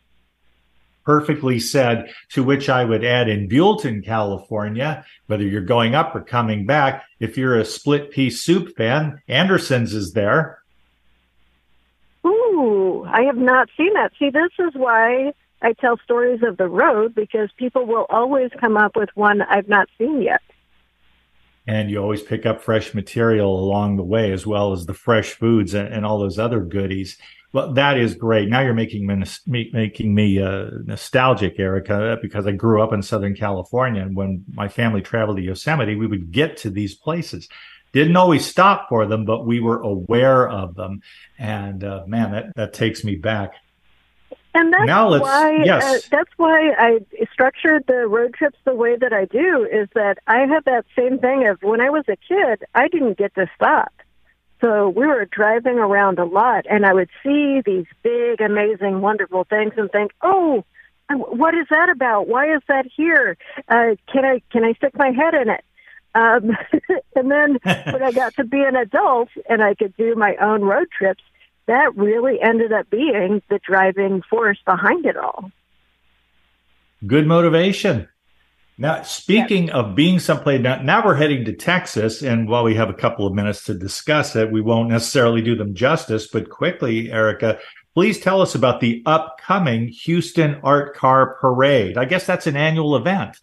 Perfectly 1.11 1.59
said, 1.59 2.09
to 2.29 2.45
which 2.45 2.69
I 2.69 2.85
would 2.85 3.05
add 3.05 3.29
in 3.29 3.49
Buellton, 3.49 4.05
California, 4.05 5.05
whether 5.27 5.43
you're 5.43 5.61
going 5.61 5.97
up 5.97 6.15
or 6.15 6.21
coming 6.21 6.67
back, 6.67 7.05
if 7.19 7.37
you're 7.37 7.59
a 7.59 7.65
split 7.65 8.13
pea 8.13 8.31
soup 8.31 8.77
fan, 8.77 9.21
Andersen's 9.27 9.93
is 9.93 10.13
there. 10.13 10.63
Ooh, 12.25 13.05
I 13.09 13.23
have 13.23 13.37
not 13.37 13.71
seen 13.77 13.93
that. 13.95 14.13
See, 14.21 14.31
this 14.31 14.53
is 14.61 14.75
why 14.75 15.33
I 15.61 15.73
tell 15.73 15.99
stories 16.05 16.45
of 16.45 16.59
the 16.59 16.69
road 16.69 17.13
because 17.13 17.51
people 17.57 17.87
will 17.87 18.07
always 18.09 18.53
come 18.61 18.77
up 18.77 18.95
with 18.95 19.09
one 19.17 19.43
I've 19.43 19.69
not 19.69 19.89
seen 19.99 20.23
yet 20.23 20.43
and 21.67 21.91
you 21.91 21.99
always 21.99 22.23
pick 22.23 22.47
up 22.47 22.63
fresh 22.63 22.95
material 22.95 23.59
along 23.63 23.97
the 23.97 24.03
way 24.03 24.33
as 24.33 24.47
well 24.47 24.73
as 24.73 24.87
the 24.87 24.95
fresh 24.95 25.35
foods 25.35 25.75
and, 25.75 25.93
and 25.93 26.07
all 26.07 26.19
those 26.19 26.39
other 26.39 26.61
goodies 26.61 27.19
well 27.53 27.73
that 27.73 27.99
is 27.99 28.15
great 28.15 28.49
now 28.49 28.61
you're 28.61 28.75
making 28.75 29.07
me 29.47 29.71
making 29.73 30.15
me 30.15 30.41
uh, 30.41 30.71
nostalgic 30.85 31.59
erika 31.59 32.17
because 32.23 32.47
i 32.47 32.53
grew 32.53 32.83
up 32.83 32.93
in 32.93 33.03
southern 33.03 33.35
california 33.35 34.03
and 34.03 34.17
when 34.17 34.45
my 34.53 34.69
family 34.69 35.01
traveled 35.01 35.37
to 35.37 35.43
yosemite 35.43 35.97
we 35.97 36.07
would 36.07 36.31
get 36.31 36.57
to 36.57 36.71
these 36.71 36.95
places 36.95 37.49
didn't 37.93 38.17
always 38.17 38.45
stop 38.47 38.89
for 38.89 39.07
them 39.07 39.25
but 39.25 39.47
we 39.47 39.61
were 39.61 39.81
aware 39.81 40.49
of 40.49 40.75
them 40.75 41.01
and 41.39 41.85
uh, 41.85 42.05
man 42.07 42.33
that, 42.33 42.47
that 42.57 42.73
takes 42.73 43.05
me 43.05 43.15
back 43.17 43.55
and 44.53 44.73
that's 44.73 44.87
why 45.23 45.63
yes. 45.65 45.85
uh, 45.85 45.99
that's 46.11 46.31
why 46.37 46.73
I 46.77 46.99
structured 47.33 47.85
the 47.87 48.09
road 48.09 48.35
trips 48.35 48.59
the 48.65 48.75
way 48.75 48.97
that 48.97 49.13
I 49.13 49.27
do 49.27 49.65
is 49.71 49.89
that 49.95 50.19
I 50.27 50.41
had 50.41 50.65
that 50.65 50.87
same 50.97 51.19
thing 51.19 51.47
of 51.47 51.63
when 51.63 51.81
I 51.81 51.91
was 51.91 52.05
a 52.09 52.17
kid, 52.17 52.65
I 52.75 52.89
didn't 52.89 53.17
get 53.17 53.35
to 53.37 53.49
stop. 53.55 53.93
So 54.61 54.89
we 54.91 55.07
were 55.07 55.25
driving 55.25 55.79
around 55.79 56.19
a 56.19 56.25
lot 56.25 56.67
and 56.69 56.85
I 56.85 56.93
would 56.93 57.09
see 57.23 57.63
these 57.65 57.87
big, 58.03 58.41
amazing, 58.41 59.01
wonderful 59.01 59.45
things 59.45 59.73
and 59.77 59.91
think, 59.91 60.13
"Oh, 60.21 60.65
what 61.09 61.55
is 61.55 61.67
that 61.71 61.89
about? 61.89 62.29
Why 62.29 62.55
is 62.55 62.63
that 62.69 62.87
here? 62.87 63.37
Uh, 63.69 63.97
can 64.13 64.25
I 64.25 64.43
can 64.51 64.65
I 64.65 64.75
stick 64.75 64.97
my 64.97 65.11
head 65.11 65.35
in 65.35 65.49
it?" 65.49 65.65
Um, 66.15 66.57
and 67.17 67.31
then 67.31 67.59
when 67.63 68.03
I 68.03 68.13
got 68.13 68.35
to 68.35 68.45
be 68.45 68.63
an 68.63 68.77
adult 68.77 69.31
and 69.49 69.63
I 69.63 69.75
could 69.75 69.97
do 69.97 70.15
my 70.15 70.37
own 70.37 70.63
road 70.63 70.89
trips, 70.97 71.23
that 71.67 71.97
really 71.97 72.41
ended 72.43 72.73
up 72.73 72.91
being 72.91 73.41
the 73.49 73.61
driving 73.65 74.23
force 74.29 74.59
behind 74.67 75.07
it 75.07 75.17
all. 75.17 75.51
Good 77.07 77.27
motivation. 77.27 78.10
Now, 78.81 79.03
speaking 79.03 79.69
of 79.69 79.95
being 79.95 80.19
someplace, 80.19 80.63
now, 80.63 80.81
now, 80.81 81.05
we're 81.05 81.15
heading 81.15 81.45
to 81.45 81.53
Texas. 81.53 82.23
And 82.23 82.49
while 82.49 82.65
we 82.65 82.75
have 82.77 82.89
a 82.89 82.95
couple 82.95 83.27
of 83.27 83.35
minutes 83.35 83.63
to 83.65 83.75
discuss 83.75 84.35
it, 84.35 84.51
we 84.51 84.63
won't 84.63 84.89
necessarily 84.89 85.43
do 85.43 85.55
them 85.55 85.75
justice. 85.75 86.27
But 86.27 86.49
quickly, 86.49 87.13
Erika, 87.13 87.59
please 87.93 88.19
tell 88.19 88.41
us 88.41 88.55
about 88.55 88.81
the 88.81 89.03
upcoming 89.05 89.89
Houston 89.89 90.55
Art 90.63 90.97
Car 90.97 91.35
Parade. 91.35 91.99
I 91.99 92.07
guess 92.07 92.25
that's 92.25 92.47
an 92.47 92.57
annual 92.57 92.97
event. 92.97 93.37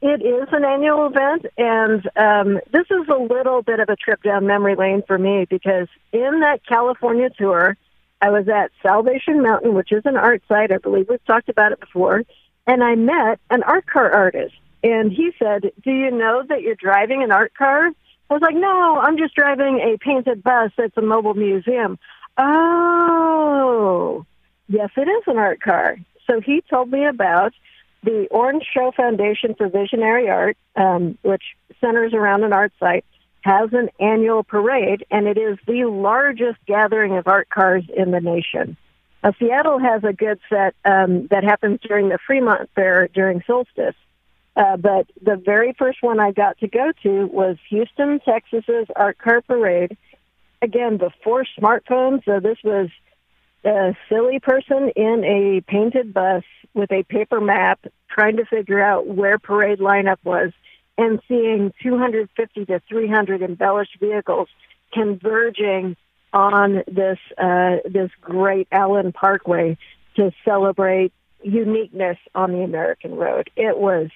It 0.00 0.22
is 0.22 0.48
an 0.52 0.64
annual 0.64 1.08
event, 1.08 1.46
and 1.58 2.08
um, 2.14 2.60
this 2.70 2.86
is 2.88 3.08
a 3.08 3.18
little 3.18 3.62
bit 3.62 3.80
of 3.80 3.88
a 3.88 3.96
trip 3.96 4.22
down 4.22 4.46
memory 4.46 4.76
lane 4.76 5.02
for 5.06 5.18
me 5.18 5.46
because 5.50 5.88
in 6.12 6.40
that 6.40 6.60
California 6.68 7.30
tour, 7.30 7.76
I 8.22 8.30
was 8.30 8.46
at 8.48 8.70
Salvation 8.80 9.42
Mountain, 9.42 9.74
which 9.74 9.90
is 9.90 10.02
an 10.04 10.16
art 10.16 10.42
site. 10.46 10.70
I 10.70 10.78
believe 10.78 11.08
we've 11.08 11.24
talked 11.24 11.48
about 11.48 11.72
it 11.72 11.80
before. 11.80 12.22
And 12.66 12.82
I 12.82 12.94
met 12.94 13.40
an 13.50 13.62
art 13.62 13.86
car 13.86 14.10
artist. 14.10 14.54
And 14.82 15.12
he 15.12 15.32
said, 15.38 15.72
Do 15.82 15.90
you 15.90 16.10
know 16.10 16.42
that 16.48 16.62
you're 16.62 16.74
driving 16.74 17.22
an 17.22 17.32
art 17.32 17.52
car? 17.54 17.88
I 17.88 18.34
was 18.34 18.42
like, 18.42 18.54
No, 18.54 18.98
I'm 18.98 19.18
just 19.18 19.34
driving 19.34 19.80
a 19.80 19.98
painted 19.98 20.42
bus 20.42 20.70
that's 20.76 20.96
a 20.96 21.02
mobile 21.02 21.34
museum. 21.34 21.98
Oh, 22.38 24.24
yes, 24.68 24.90
it 24.96 25.08
is 25.08 25.24
an 25.26 25.36
art 25.36 25.60
car. 25.60 25.96
So 26.26 26.40
he 26.40 26.62
told 26.70 26.90
me 26.90 27.06
about 27.06 27.52
the 28.02 28.28
Orange 28.30 28.64
Show 28.72 28.92
Foundation 28.96 29.54
for 29.54 29.68
Visionary 29.68 30.30
Art, 30.30 30.56
um, 30.76 31.18
which 31.22 31.42
centers 31.80 32.14
around 32.14 32.44
an 32.44 32.52
art 32.52 32.72
site, 32.80 33.04
has 33.42 33.70
an 33.72 33.90
annual 33.98 34.42
parade, 34.42 35.04
and 35.10 35.26
it 35.26 35.38
is 35.38 35.58
the 35.66 35.84
largest 35.84 36.58
gathering 36.66 37.16
of 37.16 37.26
art 37.26 37.48
cars 37.48 37.84
in 37.94 38.10
the 38.10 38.20
nation. 38.20 38.76
Uh, 39.22 39.32
Seattle 39.38 39.78
has 39.78 40.02
a 40.04 40.12
good 40.12 40.40
set 40.48 40.74
um, 40.84 41.26
that 41.28 41.44
happens 41.44 41.80
during 41.82 42.08
the 42.08 42.18
Fremont 42.26 42.70
Fair 42.74 43.08
during 43.08 43.42
solstice. 43.46 43.94
Uh, 44.56 44.76
but 44.76 45.06
the 45.22 45.36
very 45.36 45.74
first 45.78 46.02
one 46.02 46.18
I 46.18 46.32
got 46.32 46.58
to 46.58 46.68
go 46.68 46.92
to 47.02 47.26
was 47.26 47.56
Houston, 47.68 48.20
Texas's 48.20 48.88
Art 48.96 49.18
Car 49.18 49.42
Parade. 49.42 49.96
Again, 50.62 50.96
before 50.96 51.46
smartphones, 51.58 52.24
so 52.24 52.40
this 52.40 52.58
was 52.64 52.90
a 53.64 53.94
silly 54.08 54.40
person 54.40 54.90
in 54.96 55.24
a 55.24 55.60
painted 55.70 56.12
bus 56.12 56.44
with 56.74 56.90
a 56.92 57.02
paper 57.04 57.40
map 57.40 57.80
trying 58.08 58.36
to 58.36 58.44
figure 58.44 58.82
out 58.82 59.06
where 59.06 59.38
parade 59.38 59.78
lineup 59.78 60.18
was 60.24 60.52
and 60.98 61.20
seeing 61.28 61.72
250 61.82 62.64
to 62.66 62.80
300 62.88 63.42
embellished 63.42 63.98
vehicles 64.00 64.48
converging 64.92 65.96
on 66.32 66.82
this 66.86 67.18
uh, 67.38 67.76
this 67.84 68.10
great 68.20 68.68
Allen 68.72 69.12
Parkway 69.12 69.76
to 70.16 70.32
celebrate 70.44 71.12
uniqueness 71.42 72.18
on 72.34 72.52
the 72.52 72.62
American 72.62 73.14
road. 73.14 73.50
It 73.56 73.78
was 73.78 74.08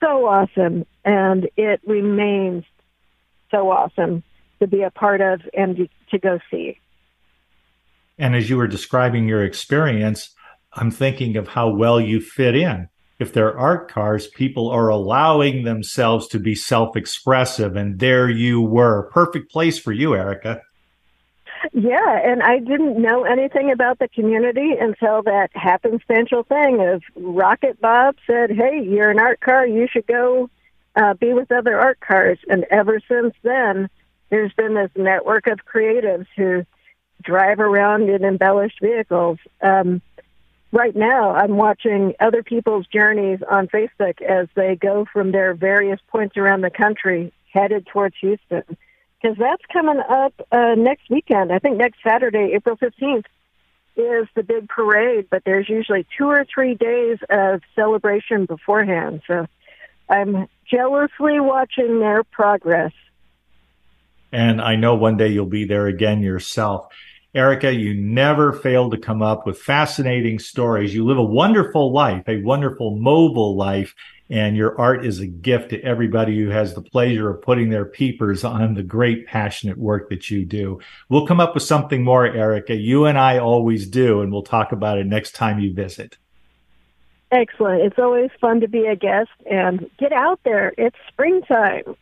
so 0.00 0.26
awesome, 0.26 0.86
and 1.04 1.48
it 1.56 1.80
remains 1.86 2.64
so 3.50 3.70
awesome 3.70 4.22
to 4.60 4.66
be 4.66 4.82
a 4.82 4.90
part 4.90 5.20
of 5.20 5.40
and 5.56 5.88
to 6.10 6.18
go 6.18 6.38
see. 6.50 6.78
And 8.18 8.34
as 8.34 8.50
you 8.50 8.56
were 8.56 8.66
describing 8.66 9.28
your 9.28 9.44
experience, 9.44 10.34
I'm 10.72 10.90
thinking 10.90 11.36
of 11.36 11.48
how 11.48 11.70
well 11.70 12.00
you 12.00 12.20
fit 12.20 12.56
in. 12.56 12.88
If 13.18 13.32
they're 13.32 13.56
art 13.58 13.90
cars, 13.90 14.28
people 14.28 14.70
are 14.70 14.88
allowing 14.88 15.64
themselves 15.64 16.28
to 16.28 16.38
be 16.38 16.54
self 16.54 16.96
expressive. 16.96 17.74
And 17.74 17.98
there 17.98 18.28
you 18.28 18.60
were. 18.60 19.10
Perfect 19.12 19.50
place 19.50 19.78
for 19.78 19.92
you, 19.92 20.14
Erika. 20.14 20.62
Yeah, 21.72 22.20
and 22.24 22.42
I 22.42 22.58
didn't 22.58 23.00
know 23.00 23.24
anything 23.24 23.70
about 23.70 23.98
the 23.98 24.08
community 24.08 24.72
until 24.78 25.22
that 25.22 25.52
happenstantial 25.54 26.46
thing 26.46 26.80
of 26.80 27.02
Rocket 27.16 27.80
Bob 27.80 28.16
said, 28.26 28.50
Hey, 28.50 28.82
you're 28.82 29.10
an 29.10 29.18
art 29.18 29.40
car. 29.40 29.66
You 29.66 29.86
should 29.90 30.06
go 30.06 30.50
uh, 30.96 31.14
be 31.14 31.32
with 31.32 31.52
other 31.52 31.78
art 31.78 32.00
cars. 32.00 32.38
And 32.48 32.64
ever 32.70 33.00
since 33.08 33.34
then, 33.42 33.88
there's 34.30 34.52
been 34.52 34.74
this 34.74 34.90
network 34.96 35.46
of 35.46 35.60
creatives 35.64 36.26
who 36.36 36.64
drive 37.22 37.60
around 37.60 38.08
in 38.08 38.24
embellished 38.24 38.80
vehicles. 38.80 39.38
Um, 39.62 40.02
right 40.72 40.94
now, 40.94 41.34
I'm 41.34 41.56
watching 41.56 42.14
other 42.20 42.42
people's 42.42 42.86
journeys 42.86 43.40
on 43.48 43.68
Facebook 43.68 44.20
as 44.22 44.48
they 44.54 44.76
go 44.76 45.06
from 45.12 45.32
their 45.32 45.54
various 45.54 46.00
points 46.08 46.36
around 46.36 46.62
the 46.62 46.70
country 46.70 47.32
headed 47.52 47.86
towards 47.86 48.16
Houston. 48.20 48.64
Because 49.20 49.36
that's 49.38 49.62
coming 49.72 49.98
up 49.98 50.32
uh, 50.52 50.74
next 50.76 51.10
weekend. 51.10 51.52
I 51.52 51.58
think 51.58 51.76
next 51.76 51.98
Saturday, 52.06 52.52
April 52.54 52.76
15th, 52.76 53.24
is 53.96 54.28
the 54.36 54.44
big 54.44 54.68
parade, 54.68 55.26
but 55.28 55.42
there's 55.44 55.68
usually 55.68 56.06
two 56.16 56.26
or 56.26 56.46
three 56.52 56.74
days 56.74 57.18
of 57.28 57.60
celebration 57.74 58.46
beforehand. 58.46 59.22
So 59.26 59.46
I'm 60.08 60.46
jealously 60.70 61.40
watching 61.40 61.98
their 61.98 62.22
progress. 62.22 62.92
And 64.30 64.60
I 64.60 64.76
know 64.76 64.94
one 64.94 65.16
day 65.16 65.28
you'll 65.28 65.46
be 65.46 65.64
there 65.64 65.86
again 65.86 66.22
yourself. 66.22 66.92
Erika, 67.34 67.72
you 67.72 67.94
never 67.94 68.52
fail 68.52 68.90
to 68.90 68.98
come 68.98 69.20
up 69.20 69.46
with 69.46 69.58
fascinating 69.58 70.38
stories. 70.38 70.94
You 70.94 71.04
live 71.04 71.18
a 71.18 71.24
wonderful 71.24 71.92
life, 71.92 72.24
a 72.28 72.40
wonderful 72.42 72.96
mobile 72.96 73.56
life, 73.56 73.94
and 74.30 74.56
your 74.56 74.78
art 74.78 75.06
is 75.06 75.20
a 75.20 75.26
gift 75.26 75.70
to 75.70 75.82
everybody 75.82 76.38
who 76.38 76.50
has 76.50 76.74
the 76.74 76.82
pleasure 76.82 77.30
of 77.30 77.42
putting 77.42 77.70
their 77.70 77.84
peepers 77.84 78.44
on 78.44 78.74
the 78.74 78.82
great 78.82 79.26
passionate 79.26 79.78
work 79.78 80.10
that 80.10 80.30
you 80.30 80.44
do. 80.44 80.80
We'll 81.08 81.26
come 81.26 81.40
up 81.40 81.54
with 81.54 81.62
something 81.62 82.04
more, 82.04 82.26
Erika. 82.26 82.74
You 82.74 83.06
and 83.06 83.18
I 83.18 83.38
always 83.38 83.86
do, 83.86 84.20
and 84.20 84.30
we'll 84.30 84.42
talk 84.42 84.72
about 84.72 84.98
it 84.98 85.06
next 85.06 85.34
time 85.34 85.58
you 85.58 85.72
visit. 85.72 86.18
Excellent. 87.30 87.82
It's 87.82 87.98
always 87.98 88.30
fun 88.40 88.60
to 88.60 88.68
be 88.68 88.86
a 88.86 88.96
guest 88.96 89.30
and 89.50 89.90
get 89.98 90.12
out 90.12 90.40
there. 90.44 90.72
It's 90.78 90.96
springtime. 91.08 91.96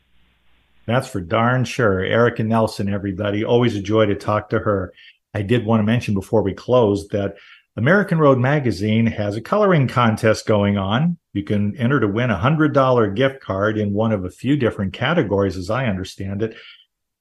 That's 0.87 1.09
for 1.09 1.21
darn 1.21 1.65
sure. 1.65 2.01
Erika 2.01 2.45
Nelson, 2.45 2.89
everybody. 2.89 3.45
Always 3.45 3.75
a 3.75 3.81
joy 3.81 4.07
to 4.07 4.15
talk 4.15 4.51
to 4.51 4.61
her. 4.61 4.93
I 5.35 5.43
did 5.43 5.67
want 5.67 5.81
to 5.81 5.85
mention 5.85 6.15
before 6.15 6.43
we 6.43 6.55
close 6.55 7.09
that 7.09 7.37
American 7.79 8.19
Road 8.19 8.39
Magazine 8.39 9.05
has 9.07 9.37
a 9.37 9.43
coloring 9.43 9.87
contest 9.87 10.47
going 10.47 10.79
on. 10.79 11.19
You 11.35 11.43
can 11.43 11.77
enter 11.77 12.01
to 12.01 12.09
win 12.09 12.31
a 12.31 12.39
hundred 12.39 12.73
dollar 12.73 13.11
gift 13.11 13.41
card 13.41 13.77
in 13.77 13.93
one 13.93 14.13
of 14.13 14.25
a 14.25 14.31
few 14.31 14.57
different 14.57 14.95
categories, 14.95 15.59
as 15.59 15.69
I 15.69 15.85
understand 15.85 16.43
it, 16.43 16.57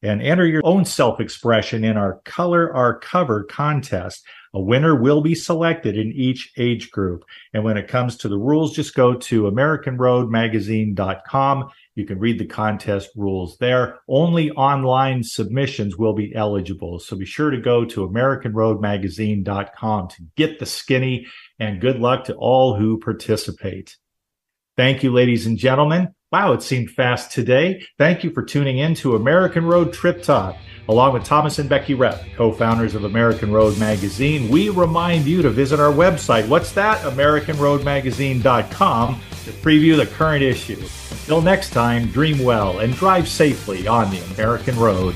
and 0.02 0.22
enter 0.22 0.46
your 0.46 0.62
own 0.64 0.86
self 0.86 1.20
expression 1.20 1.84
in 1.84 1.98
our 1.98 2.22
Color 2.24 2.74
Our 2.74 2.98
Cover 3.00 3.44
contest. 3.44 4.24
A 4.54 4.62
winner 4.62 4.96
will 4.96 5.20
be 5.20 5.36
selected 5.36 5.98
in 5.98 6.14
each 6.14 6.54
age 6.56 6.90
group. 6.90 7.26
And 7.54 7.66
when 7.66 7.76
it 7.76 7.90
comes 7.90 8.16
to 8.18 8.30
the 8.30 8.38
rules, 8.38 8.74
just 8.74 8.96
go 8.96 9.14
to 9.14 9.44
AmericanRoadMagazine.com 9.44 11.70
You 11.96 12.06
can 12.06 12.20
read 12.20 12.40
the 12.40 12.46
contest 12.46 13.10
rules 13.16 13.58
there. 13.58 14.00
Only 14.08 14.52
online 14.52 15.24
submissions 15.24 15.98
will 15.98 16.14
be 16.14 16.36
eligible. 16.36 17.00
So 17.00 17.16
be 17.16 17.26
sure 17.26 17.50
to 17.50 17.58
go 17.58 17.86
to 17.86 18.08
AmericanRoadMagazine.com 18.08 20.10
to 20.10 20.16
get 20.36 20.60
the 20.60 20.66
skinny 20.66 21.26
and 21.58 21.80
good 21.80 22.00
luck 22.00 22.26
to 22.26 22.36
all 22.36 22.76
who 22.76 23.00
participate. 23.00 23.96
Thank 24.76 25.04
you, 25.04 25.14
ladies 25.14 25.46
and 25.46 25.58
gentlemen. 25.58 26.10
Wow, 26.36 26.52
it 26.52 26.62
seemed 26.62 26.92
fast 26.92 27.32
today. 27.32 27.82
Thank 27.98 28.26
you 28.26 28.30
for 28.30 28.44
tuning 28.44 28.80
in 28.80 28.94
to 28.96 29.16
American 29.16 29.64
Road 29.64 29.94
Trip 29.94 30.22
Talk. 30.22 30.58
Along 30.90 31.14
with 31.14 31.24
Thomas 31.24 31.60
and 31.60 31.70
Becky 31.70 31.96
Repp, 31.96 32.36
co 32.36 32.52
founders 32.52 32.94
of 32.94 33.06
American 33.06 33.54
Road 33.54 33.80
Magazine, 33.80 34.50
we 34.50 34.68
remind 34.68 35.28
you 35.28 35.42
to 35.42 35.50
visit 35.50 35.80
our 35.80 35.94
website. 35.94 36.46
What's 36.50 36.74
that? 36.74 37.00
AmericanRoadMagazine.com 37.04 39.22
to 39.46 39.52
preview 39.52 39.96
the 39.96 40.08
current 40.08 40.44
issue. 40.44 40.84
Until 41.12 41.42
next 41.42 41.70
time, 41.70 42.08
dream 42.08 42.44
well 42.44 42.80
and 42.80 42.94
drive 42.96 43.30
safely 43.30 43.88
on 43.88 44.12
the 44.12 44.20
American 44.34 44.78
road. 44.78 45.16